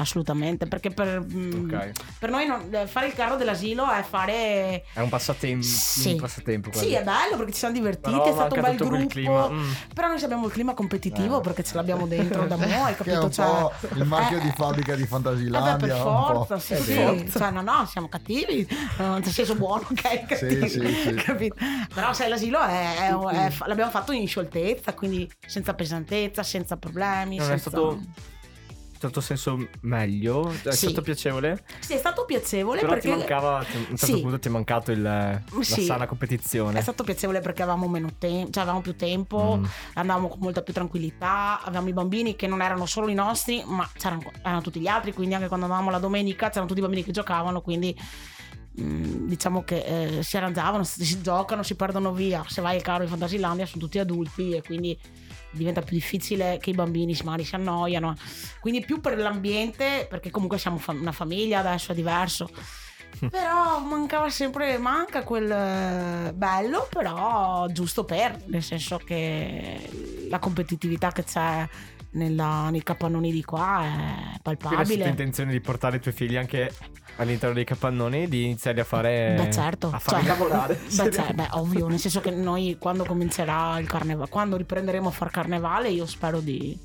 Assolutamente, 0.00 0.66
perché 0.66 0.90
per, 0.90 1.20
mm, 1.20 1.72
Ok. 1.72 1.90
per 2.20 2.30
noi 2.30 2.46
non- 2.46 2.68
eh, 2.72 2.86
fare 2.86 3.08
il 3.08 3.14
carro 3.14 3.34
dell'asilo 3.34 3.90
è 3.90 4.02
fare... 4.02 4.84
è 4.92 5.00
un 5.00 5.08
passatempo 5.08 5.64
Sì. 5.64 6.12
un 6.12 6.20
passatempo. 6.20 6.70
Sì, 6.72 6.92
è 6.92 7.02
bello 7.02 7.36
perché 7.36 7.50
ci 7.52 7.58
siamo 7.58 7.74
divertiti, 7.74 8.10
Però 8.10 8.24
è 8.24 8.32
stato 8.32 8.54
un 8.54 8.60
bel 8.60 8.76
gruppo. 8.76 9.06
clima, 9.08 9.48
mm. 9.48 9.70
Però 9.94 10.06
noi 10.06 10.22
abbiamo 10.22 10.46
il 10.46 10.52
clima 10.52 10.74
competitivo 10.74 11.38
Eh. 11.38 11.40
perché 11.42 11.64
ce 11.64 11.74
l'abbiamo 11.74 12.06
dentro 12.06 12.46
da 12.46 12.54
mo', 12.56 12.84
hai 12.84 12.92
è 12.92 12.96
capito? 12.96 13.28
Cioè, 13.28 13.70
il 13.96 14.04
marchio 14.04 14.38
eh, 14.38 14.40
di 14.42 14.52
fabbrica 14.54 14.94
di 14.94 15.02
eh 15.02 15.06
Fantasilandia. 15.06 15.76
beh, 15.76 15.86
per 15.88 15.96
un 15.96 16.02
po'. 16.02 16.46
forza, 16.46 16.58
sì, 16.60 16.72
È 16.74 16.76
sì. 16.76 17.30
Cioè, 17.36 17.50
no, 17.50 17.62
no, 17.62 17.84
siamo 17.86 18.08
cattivi, 18.08 18.60
eh, 18.98 19.02
nel 19.02 19.24
senso 19.24 19.56
buono, 19.56 19.84
ok? 19.90 20.26
Cattivi, 20.26 20.68
sì, 20.68 20.78
sì. 20.94 21.14
capito? 21.14 21.56
Però 21.92 22.12
sai, 22.12 22.28
l'asilo 22.28 22.60
è, 22.62 23.08
è- 23.08 23.12
è- 23.12 23.52
l'abbiamo 23.66 23.90
fatto 23.90 24.12
in 24.12 24.28
scioltezza, 24.28 24.94
quindi 24.94 25.28
senza 25.44 25.74
pesantezza, 25.74 26.44
senza 26.44 26.76
problemi. 26.76 27.36
non 27.36 27.46
è 27.46 27.48
senza- 27.48 27.70
stato 27.70 28.00
in 28.98 29.04
certo 29.04 29.20
senso 29.20 29.68
meglio 29.82 30.50
è 30.64 30.72
Sì. 30.72 30.86
stato 30.88 31.02
piacevole 31.02 31.62
Sì, 31.78 31.92
è 31.92 31.98
stato 31.98 32.24
piacevole 32.24 32.80
però 32.80 32.94
perché... 32.94 33.08
ti 33.08 33.16
mancava 33.16 33.58
a 33.58 33.66
un 33.88 33.96
certo 33.96 34.06
Sì. 34.16 34.20
punto 34.20 34.38
ti 34.40 34.48
è 34.48 34.50
mancato 34.50 34.90
il, 34.90 35.00
la 35.00 35.40
Sì. 35.60 35.84
sana 35.84 36.06
competizione 36.06 36.78
È 36.80 36.82
stato 36.82 37.04
piacevole 37.04 37.40
perché 37.40 37.62
avevamo 37.62 37.86
meno 37.86 38.10
tempo, 38.18 38.50
cioè 38.50 38.62
avevamo 38.64 38.82
più 38.82 38.96
tempo, 38.96 39.58
Mm. 39.58 39.64
andavamo 39.94 40.28
con 40.28 40.38
molta 40.40 40.62
più 40.62 40.72
tranquillità, 40.72 41.60
avevamo 41.62 41.88
i 41.88 41.92
bambini 41.92 42.34
che 42.34 42.46
non 42.48 42.60
erano 42.60 42.86
solo 42.86 43.08
i 43.08 43.14
nostri, 43.14 43.62
ma 43.64 43.88
c'erano, 43.96 44.22
erano 44.42 44.60
tutti 44.62 44.80
gli 44.80 44.88
altri, 44.88 45.12
quindi 45.12 45.34
anche 45.34 45.46
quando 45.46 45.66
andavamo 45.66 45.90
la 45.90 45.98
domenica 45.98 46.48
c'erano 46.48 46.66
tutti 46.66 46.80
i 46.80 46.82
bambini 46.82 47.04
che 47.04 47.12
giocavano, 47.12 47.60
quindi 47.60 47.96
mm, 48.80 49.26
diciamo 49.28 49.62
che 49.62 50.16
eh, 50.18 50.22
si 50.22 50.36
arrangiavano, 50.36 50.82
si, 50.84 51.04
si 51.04 51.20
giocano, 51.20 51.62
si 51.62 51.74
perdono 51.76 52.12
via. 52.12 52.44
Se 52.48 52.60
vai 52.60 52.76
al 52.76 52.82
carro 52.82 53.02
in 53.04 53.08
Fantasilandia 53.08 53.66
sono 53.66 53.82
tutti 53.82 53.98
adulti 53.98 54.52
e 54.52 54.62
quindi 54.62 54.98
diventa 55.50 55.82
più 55.82 55.96
difficile 55.96 56.58
che 56.60 56.70
i 56.70 56.74
bambini 56.74 57.16
magari 57.24 57.44
si 57.44 57.54
annoiano. 57.54 58.14
Quindi 58.60 58.80
più 58.80 59.00
per 59.00 59.18
l'ambiente, 59.18 60.06
perché 60.08 60.30
comunque 60.30 60.58
siamo 60.58 60.80
una 60.88 61.12
famiglia, 61.12 61.60
adesso 61.60 61.92
è 61.92 61.94
diverso. 61.94 62.50
Però 63.30 63.80
mancava 63.80 64.30
sempre, 64.30 64.78
manca 64.78 65.24
quel 65.24 65.50
eh, 65.50 66.32
bello, 66.34 66.86
però 66.90 67.66
giusto 67.68 68.04
per, 68.04 68.42
nel 68.46 68.62
senso 68.62 68.98
che 68.98 70.26
la 70.28 70.38
competitività 70.38 71.10
che 71.10 71.24
c'è 71.24 71.68
nella- 72.12 72.70
nei 72.70 72.82
capannoni 72.82 73.30
di 73.30 73.44
qua 73.44 73.82
è 73.82 73.86
quindi 73.88 74.32
hai 74.34 74.38
palpabile. 74.42 75.08
intenzione 75.08 75.52
di 75.52 75.60
portare 75.60 75.96
i 75.96 76.00
tuoi 76.00 76.14
figli 76.14 76.36
anche 76.36 76.72
all'interno 77.16 77.54
dei 77.54 77.64
capannoni 77.64 78.28
di 78.28 78.44
iniziare 78.44 78.80
a 78.80 78.84
fare 78.84 79.34
Beh 79.36 79.50
certo, 79.50 79.90
a 79.92 79.98
farli 79.98 80.26
cioè, 80.26 80.28
lavorare 80.38 80.74
beh, 80.82 81.10
cioè, 81.10 81.32
beh, 81.34 81.48
ovvio, 81.52 81.88
nel 81.88 81.98
senso 81.98 82.20
che 82.20 82.30
noi 82.30 82.76
quando 82.78 83.04
comincerà 83.04 83.78
il 83.78 83.88
carnevale, 83.88 84.28
quando 84.30 84.56
riprenderemo 84.56 85.08
a 85.08 85.12
far 85.12 85.30
carnevale, 85.30 85.88
io 85.90 86.06
spero 86.06 86.40
di, 86.40 86.78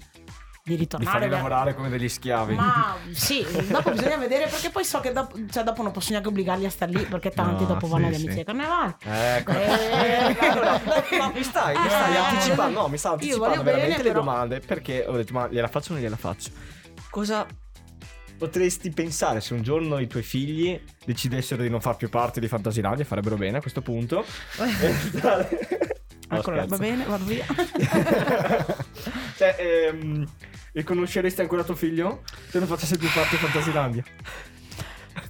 di 0.66 0.72
di 0.72 0.76
ritornare. 0.78 1.12
farli 1.12 1.28
beh, 1.30 1.36
lavorare 1.36 1.76
come 1.76 1.90
degli 1.90 2.08
schiavi 2.08 2.56
Ma 2.56 2.96
sì, 3.12 3.46
dopo 3.70 3.92
bisogna 3.92 4.16
vedere 4.16 4.48
perché 4.48 4.70
poi 4.70 4.86
so 4.86 5.02
che 5.02 5.12
dopo, 5.12 5.36
cioè, 5.52 5.62
dopo 5.64 5.84
non 5.84 5.92
posso 5.92 6.12
neanche 6.12 6.30
obbligarli 6.30 6.66
a 6.66 6.70
star 6.70 6.88
lì 6.90 7.04
perché 7.04 7.32
tanti 7.32 7.64
No, 7.64 7.68
dopo 7.70 7.86
sì, 7.86 7.92
vanno 7.92 8.08
agli 8.08 8.14
sì. 8.16 8.22
amici 8.22 8.36
del 8.36 8.46
carnevale. 8.46 8.96
Ecco. 9.04 9.52
Eh. 9.52 10.38
Allora, 10.54 10.82
ma 11.20 11.32
mi 11.34 11.44
stai, 11.44 11.76
mi 11.78 11.90
stai 11.90 12.14
Eh. 12.14 12.18
anticipando, 12.18 12.80
no, 12.82 12.88
mi 12.88 12.98
stavo 12.98 13.16
Io 13.16 13.22
anticipando 13.22 13.64
veramente 13.64 13.90
bene, 13.98 14.04
le 14.04 14.10
però- 14.12 14.24
domande 14.24 14.60
perché 14.62 15.06
ho 15.06 15.16
detto 15.18 15.34
ma 15.34 15.48
gliela 15.50 15.68
faccio 15.68 15.92
o 15.92 15.94
non 15.96 16.04
gliela 16.04 16.16
faccio? 16.16 16.50
Cosa 17.10 17.46
potresti 18.38 18.90
pensare 18.92 19.42
se 19.42 19.54
un 19.54 19.62
giorno 19.64 20.00
i 20.00 20.08
tuoi 20.08 20.24
figli 20.24 20.80
decidessero 21.06 21.62
di 21.62 21.70
non 21.70 21.82
far 21.82 21.98
più 21.98 22.10
parte 22.10 22.40
di 22.40 22.48
Fantasilandia, 22.48 23.04
farebbero 23.04 23.36
bene 23.36 23.58
a 23.58 23.62
questo 23.62 23.82
punto? 23.82 24.24
No, 26.34 26.38
Ancora, 26.40 26.66
va 26.66 26.78
bene, 26.78 27.04
vado 27.06 27.26
via. 27.26 27.46
cioè, 29.38 29.56
ehm, 29.60 30.28
riconosceresti 30.74 31.42
ancora 31.42 31.64
tuo 31.64 31.76
figlio 31.76 32.24
se 32.50 32.60
non 32.60 32.68
facesse 32.68 32.98
più 32.98 33.08
parte 33.14 33.38
di 33.38 33.42
Fantasilandia? 33.42 34.04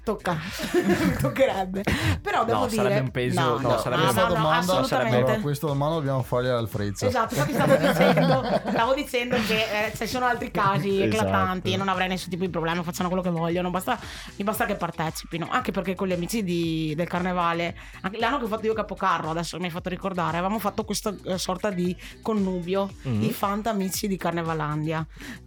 Tocca, 0.03 0.37
mi 0.73 1.13
toccherebbe. 1.19 1.83
Però 2.21 2.43
devo 2.45 2.59
No, 2.61 2.65
dire... 2.67 2.81
sarebbe 2.83 2.99
un 3.01 3.11
peso- 3.11 3.59
no, 3.59 3.77
sarebbe- 3.77 3.95
no, 3.97 4.03
Questa 4.03 4.21
no, 4.21 4.27
no, 4.27 4.33
domanda, 4.35 4.57
assolutamente. 4.73 5.17
allora, 5.17 5.39
questa 5.39 5.67
domanda 5.67 5.95
dobbiamo 5.95 6.23
fargliela 6.23 6.57
al 6.57 6.67
Freccia. 6.69 7.05
Esatto, 7.07 7.33
infatti 7.35 7.53
stavo 7.53 7.75
dicendo, 7.75 8.61
stavo 8.69 8.93
dicendo 8.93 9.35
che 9.47 9.85
eh, 9.87 9.93
ci 9.95 10.07
sono 10.07 10.25
altri 10.25 10.51
casi 10.51 11.01
Esatto. 11.01 11.15
eclatanti 11.25 11.73
e 11.73 11.77
non 11.77 11.87
avrei 11.89 12.07
nessun 12.07 12.29
tipo 12.29 12.43
di 12.43 12.49
problema, 12.49 12.83
facciano 12.83 13.07
quello 13.09 13.23
che 13.23 13.29
vogliono, 13.29 13.69
basta, 13.69 13.97
mi 14.35 14.43
basta 14.43 14.65
che 14.65 14.75
partecipino. 14.75 15.47
Anche 15.49 15.71
perché 15.71 15.95
con 15.95 16.07
gli 16.07 16.13
amici 16.13 16.43
di- 16.43 16.93
del 16.95 17.07
carnevale, 17.07 17.75
anche 18.01 18.17
l'anno 18.19 18.37
che 18.39 18.45
ho 18.45 18.47
fatto 18.47 18.65
io 18.65 18.73
Capocarro, 18.73 19.29
adesso 19.29 19.57
mi 19.57 19.65
hai 19.65 19.71
fatto 19.71 19.89
ricordare, 19.89 20.37
avevamo 20.37 20.59
fatto 20.59 20.83
questa 20.83 21.13
eh, 21.25 21.37
sorta 21.37 21.69
di 21.69 21.95
connubio 22.21 22.89
Mm. 23.07 23.19
di 23.19 23.31
fanta 23.33 23.69
amici 23.69 24.07
di 24.07 24.17
Carnevalandia. 24.17 25.05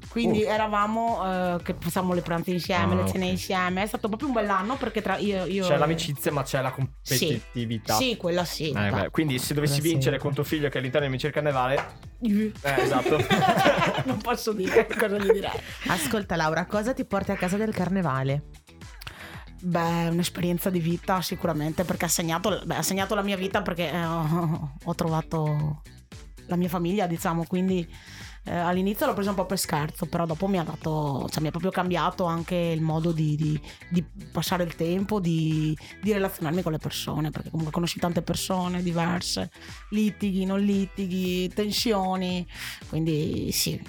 Quindi 0.09 0.44
Oh. 0.44 0.49
eravamo 0.49 1.22
eh, 1.57 1.62
che 1.62 1.75
facciamo 1.79 2.12
le 2.14 2.20
pranze 2.22 2.51
insieme, 2.51 2.94
Ah, 2.94 3.03
le 3.03 3.11
cene 3.11 3.25
ok. 3.27 3.31
insieme. 3.33 3.83
È 3.83 3.87
stato 3.87 4.09
proprio 4.09 4.26
un 4.27 4.33
bell'anno 4.33 4.77
perché 4.77 5.01
tra 5.03 5.17
io. 5.17 5.45
io 5.47 5.67
C'è 5.67 5.77
l'amicizia, 5.77 6.33
ma 6.33 6.43
c'è 6.43 6.61
la 6.61 6.71
competitività. 6.71 7.95
Sì, 7.95 8.17
quella 8.17 8.45
sì. 8.45 8.71
Eh, 8.71 8.91
beh, 8.91 9.11
quindi 9.11 9.39
se 9.39 9.55
dovessi 9.55 9.81
Quella 9.81 9.93
vincere 9.95 10.19
sempre. 10.19 10.19
con 10.19 10.35
tuo 10.35 10.45
figlio 10.45 10.69
che 10.69 10.75
è 10.75 10.79
all'interno 10.79 11.07
di 11.07 11.12
Amici 11.12 11.25
del 11.25 11.35
Carnevale, 11.35 11.87
eh, 12.21 12.83
esatto. 12.83 13.17
non 14.05 14.19
posso 14.19 14.53
dire 14.53 14.87
cosa 14.87 15.19
gli 15.19 15.31
direi. 15.31 15.51
Ascolta 15.89 16.37
Laura, 16.37 16.67
cosa 16.67 16.93
ti 16.93 17.05
porti 17.05 17.31
a 17.31 17.37
casa 17.37 17.57
del 17.57 17.73
carnevale? 17.73 18.45
Beh, 19.62 20.09
un'esperienza 20.11 20.69
di 20.71 20.81
vita 20.81 21.23
sicuramente 21.23 21.85
perché 21.85 22.05
ha 22.05 22.09
segnato, 22.09 22.61
beh, 22.65 22.77
ha 22.77 22.83
segnato 22.83 23.15
la 23.15 23.23
mia 23.23 23.37
vita 23.37 23.62
perché 23.62 23.91
eh, 23.91 24.05
ho, 24.05 24.75
ho 24.85 24.95
trovato 24.95 25.83
la 26.47 26.57
mia 26.57 26.69
famiglia, 26.69 27.07
diciamo, 27.07 27.45
quindi 27.47 27.89
eh, 28.49 28.55
all'inizio 28.55 29.07
l'ho 29.07 29.15
presa 29.15 29.31
un 29.31 29.37
po' 29.37 29.47
per 29.47 29.59
scherzo, 29.59 30.07
però 30.07 30.25
dopo 30.25 30.47
mi 30.47 30.59
ha 30.59 30.63
dato, 30.63 31.27
cioè 31.31 31.41
mi 31.43 31.49
ha 31.49 31.51
proprio 31.51 31.73
cambiato 31.73 32.25
anche 32.25 32.55
il 32.55 32.81
modo 32.81 33.11
di, 33.13 33.35
di- 33.35 33.61
di 33.89 34.05
passare 34.31 34.63
il 34.63 34.77
tempo, 34.77 35.19
di, 35.19 35.77
di 36.01 36.13
relazionarmi 36.13 36.63
con 36.63 36.71
le 36.73 36.79
persone, 36.79 37.31
perché 37.31 37.51
comunque 37.51 37.73
conosci 37.75 37.99
tante 37.99 38.23
persone 38.23 38.83
diverse, 38.83 39.51
litighi, 39.91 40.45
non 40.45 40.61
litighi, 40.61 41.49
tensioni, 41.53 42.47
quindi 42.89 43.51
sì, 43.53 43.83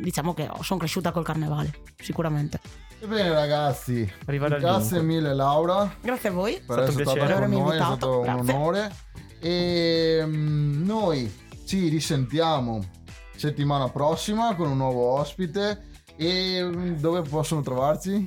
diciamo 0.00 0.34
che 0.34 0.50
sono 0.60 0.78
cresciuta 0.78 1.10
col 1.10 1.24
carnevale, 1.24 1.72
sicuramente. 1.98 2.60
Ebbene 3.00 3.30
ragazzi, 3.32 4.08
Arrivare 4.26 4.54
al 4.56 4.60
grazie 4.60 5.02
mille 5.02 5.34
Laura 5.34 5.92
Grazie 6.00 6.28
a 6.28 6.32
voi. 6.32 6.60
per 6.64 6.78
È 6.84 6.90
stato 6.90 7.00
essere 7.00 7.02
un 7.02 7.02
stata 7.02 7.12
piacere. 7.14 7.32
con 7.34 7.42
Avermi 7.42 7.58
noi, 7.58 7.72
è 7.72 7.82
stato 7.82 8.18
un 8.20 8.28
onore. 8.28 8.92
E 9.40 10.22
mm, 10.24 10.84
noi 10.86 11.34
ci 11.72 11.88
risentiamo 11.88 12.80
settimana 13.34 13.88
prossima 13.88 14.54
con 14.54 14.70
un 14.70 14.76
nuovo 14.76 15.12
ospite. 15.18 15.86
E 16.16 16.62
mm, 16.62 16.96
dove 16.96 17.22
possono 17.22 17.62
trovarci? 17.62 18.26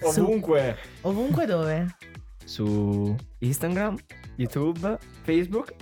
Ovunque. 0.00 0.78
Ovunque 1.02 1.44
dove? 1.44 1.94
Su 2.42 3.14
Instagram, 3.40 3.98
YouTube, 4.36 4.96
Facebook. 5.24 5.74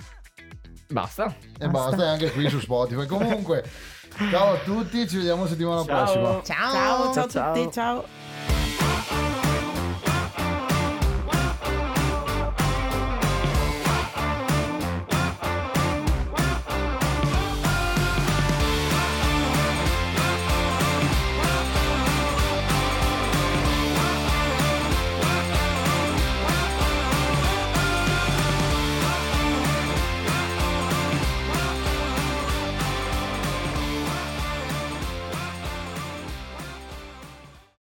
Basta. 0.89 1.33
E 1.57 1.69
Basta. 1.69 1.89
basta, 1.89 2.03
e 2.03 2.07
anche 2.09 2.31
qui 2.31 2.49
su 2.49 2.59
Spotify. 2.59 3.05
Comunque, 3.05 3.63
ciao 4.29 4.55
a 4.55 4.57
tutti, 4.57 5.07
ci 5.07 5.15
vediamo 5.15 5.47
settimana 5.47 5.85
Ciao. 5.85 6.03
prossima. 6.03 6.41
Ciao! 6.43 6.43
Ciao, 6.43 7.13
ciao, 7.13 7.27
Ciao, 7.29 7.43
a 7.43 7.53
tutti, 7.53 7.71
ciao. 7.71 8.01
ciao. 8.01 8.24